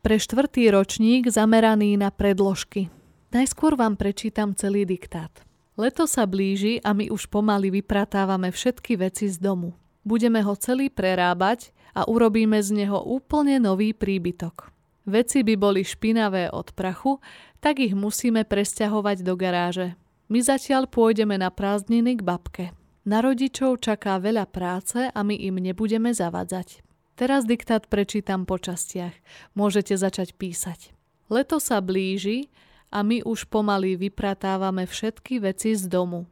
Pre 0.00 0.16
štvrtý 0.16 0.72
ročník 0.72 1.28
zameraný 1.28 2.00
na 2.00 2.08
predložky. 2.08 2.88
Najskôr 3.28 3.76
vám 3.76 4.00
prečítam 4.00 4.56
celý 4.56 4.88
diktát. 4.88 5.28
Leto 5.76 6.08
sa 6.08 6.24
blíži 6.24 6.80
a 6.80 6.96
my 6.96 7.12
už 7.12 7.28
pomaly 7.28 7.68
vypratávame 7.68 8.48
všetky 8.48 8.96
veci 8.96 9.28
z 9.28 9.36
domu. 9.36 9.81
Budeme 10.02 10.42
ho 10.42 10.54
celý 10.58 10.90
prerábať 10.90 11.70
a 11.94 12.06
urobíme 12.08 12.58
z 12.58 12.84
neho 12.84 12.98
úplne 12.98 13.62
nový 13.62 13.94
príbytok. 13.94 14.74
Veci 15.06 15.42
by 15.42 15.54
boli 15.58 15.82
špinavé 15.82 16.50
od 16.50 16.70
prachu, 16.74 17.18
tak 17.58 17.82
ich 17.82 17.94
musíme 17.94 18.46
presťahovať 18.46 19.22
do 19.22 19.34
garáže. 19.34 19.98
My 20.30 20.42
zatiaľ 20.42 20.86
pôjdeme 20.86 21.38
na 21.38 21.50
prázdniny 21.50 22.18
k 22.18 22.22
babke. 22.22 22.64
Na 23.02 23.18
rodičov 23.18 23.82
čaká 23.82 24.22
veľa 24.22 24.46
práce 24.46 25.10
a 25.10 25.20
my 25.26 25.34
im 25.34 25.58
nebudeme 25.58 26.14
zavadzať. 26.14 26.86
Teraz 27.18 27.44
diktát 27.44 27.90
prečítam 27.90 28.46
po 28.46 28.62
častiach. 28.62 29.12
Môžete 29.58 29.98
začať 29.98 30.38
písať. 30.38 30.94
Leto 31.26 31.58
sa 31.58 31.82
blíži 31.82 32.48
a 32.94 33.02
my 33.02 33.26
už 33.26 33.50
pomaly 33.50 33.98
vypratávame 33.98 34.86
všetky 34.86 35.42
veci 35.42 35.74
z 35.74 35.90
domu. 35.90 36.30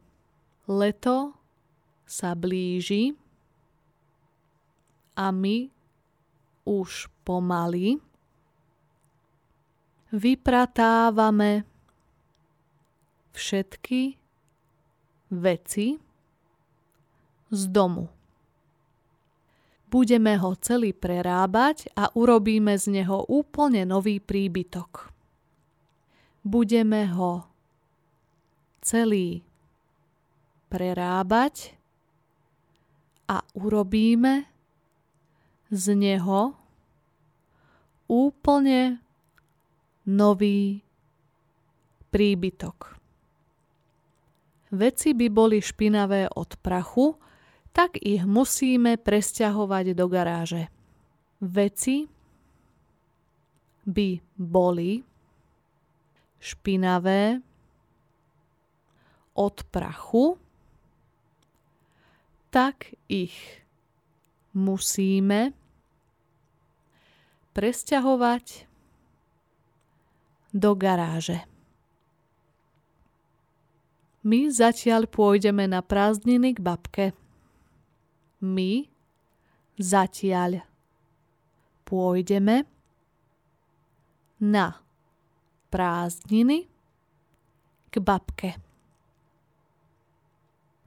Leto 0.65 1.35
sa 2.07 2.33
blíži 2.33 3.19
a 5.15 5.31
my 5.31 5.69
už 6.65 7.09
pomaly 7.25 7.97
vypratávame 10.11 11.63
všetky 13.31 14.19
veci 15.31 15.95
z 17.51 17.61
domu. 17.71 18.11
Budeme 19.91 20.39
ho 20.39 20.55
celý 20.55 20.95
prerábať 20.95 21.91
a 21.99 22.11
urobíme 22.15 22.79
z 22.79 23.03
neho 23.03 23.27
úplne 23.27 23.83
nový 23.83 24.23
príbytok. 24.23 25.11
Budeme 26.47 27.11
ho 27.11 27.43
celý 28.79 29.43
prerábať 30.71 31.75
a 33.27 33.43
urobíme 33.55 34.50
z 35.71 35.85
neho 35.95 36.51
úplne 38.11 38.99
nový 40.03 40.83
príbytok. 42.11 42.99
Veci 44.75 45.15
by 45.15 45.27
boli 45.31 45.63
špinavé 45.63 46.27
od 46.35 46.59
prachu, 46.59 47.15
tak 47.71 47.95
ich 48.03 48.27
musíme 48.27 48.99
presťahovať 48.99 49.85
do 49.95 50.05
garáže. 50.11 50.67
Veci 51.39 52.03
by 53.87 54.09
boli 54.35 54.99
špinavé 56.39 57.39
od 59.39 59.55
prachu, 59.71 60.35
tak 62.51 62.91
ich 63.07 63.63
musíme 64.51 65.60
presťahovať 67.51 68.67
do 70.51 70.71
garáže. 70.75 71.43
My 74.21 74.47
zatiaľ 74.53 75.09
pôjdeme 75.09 75.65
na 75.65 75.81
prázdniny 75.81 76.53
k 76.55 76.59
babke 76.61 77.05
my 78.41 78.89
zatiaľ 79.77 80.65
pôjdeme 81.85 82.65
na 84.41 84.81
prázdniny 85.69 86.65
k 87.93 87.95
babke. 88.01 88.57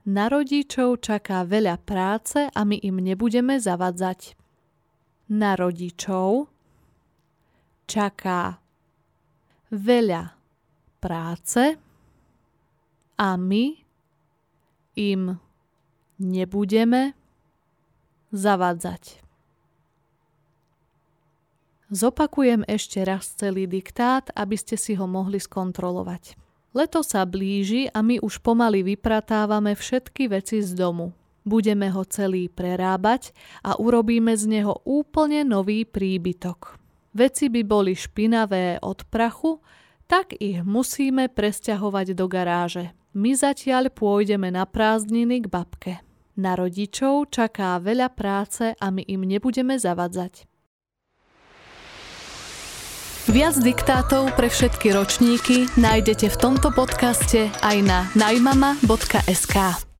Na 0.05 0.29
rodičov 0.29 1.01
čaká 1.01 1.47
veľa 1.47 1.81
práce 1.81 2.45
a 2.45 2.61
my 2.61 2.77
im 2.83 3.01
nebudeme 3.01 3.57
zavadzať. 3.57 4.37
Na 5.33 5.57
rodičov 5.57 6.51
čaká 7.85 8.57
veľa 9.71 10.33
práce 10.99 11.77
a 13.15 13.27
my 13.39 13.65
im 14.97 15.37
nebudeme 16.19 17.15
zavádzať. 18.31 19.25
Zopakujem 21.85 22.65
ešte 22.65 23.05
raz 23.05 23.29
celý 23.37 23.69
diktát, 23.69 24.33
aby 24.33 24.57
ste 24.57 24.73
si 24.73 24.97
ho 24.97 25.05
mohli 25.05 25.37
skontrolovať. 25.37 26.33
Leto 26.75 27.05
sa 27.05 27.23
blíži 27.23 27.87
a 27.93 28.03
my 28.03 28.19
už 28.19 28.43
pomaly 28.43 28.83
vypratávame 28.83 29.77
všetky 29.77 30.27
veci 30.27 30.59
z 30.59 30.75
domu. 30.75 31.15
Budeme 31.45 31.93
ho 31.93 32.01
celý 32.03 32.49
prerábať 32.49 33.31
a 33.61 33.77
urobíme 33.77 34.33
z 34.33 34.59
neho 34.59 34.81
úplne 34.83 35.45
nový 35.45 35.85
príbytok. 35.85 36.84
Veci 37.15 37.47
by 37.47 37.63
boli 37.63 37.95
špinavé 37.95 38.83
od 38.83 39.07
prachu, 39.07 39.63
tak 40.05 40.35
ich 40.35 40.59
musíme 40.61 41.31
presťahovať 41.31 42.11
do 42.11 42.27
garáže. 42.27 42.91
My 43.15 43.31
zatiaľ 43.31 43.87
pôjdeme 43.87 44.51
na 44.51 44.67
prázdniny 44.67 45.47
k 45.47 45.47
babke. 45.47 45.93
Na 46.35 46.59
rodičov 46.59 47.31
čaká 47.31 47.79
veľa 47.79 48.11
práce 48.11 48.75
a 48.75 48.91
my 48.91 49.07
im 49.07 49.23
nebudeme 49.23 49.79
zavadzať. 49.79 50.43
Viac 53.25 53.55
diktátov 53.57 54.35
pre 54.37 54.51
všetky 54.51 54.93
ročníky 54.93 55.65
nájdete 55.79 56.29
v 56.29 56.37
tomto 56.37 56.69
podcaste 56.75 57.49
aj 57.63 57.77
na 57.81 58.05
najmama.sk. 58.13 59.94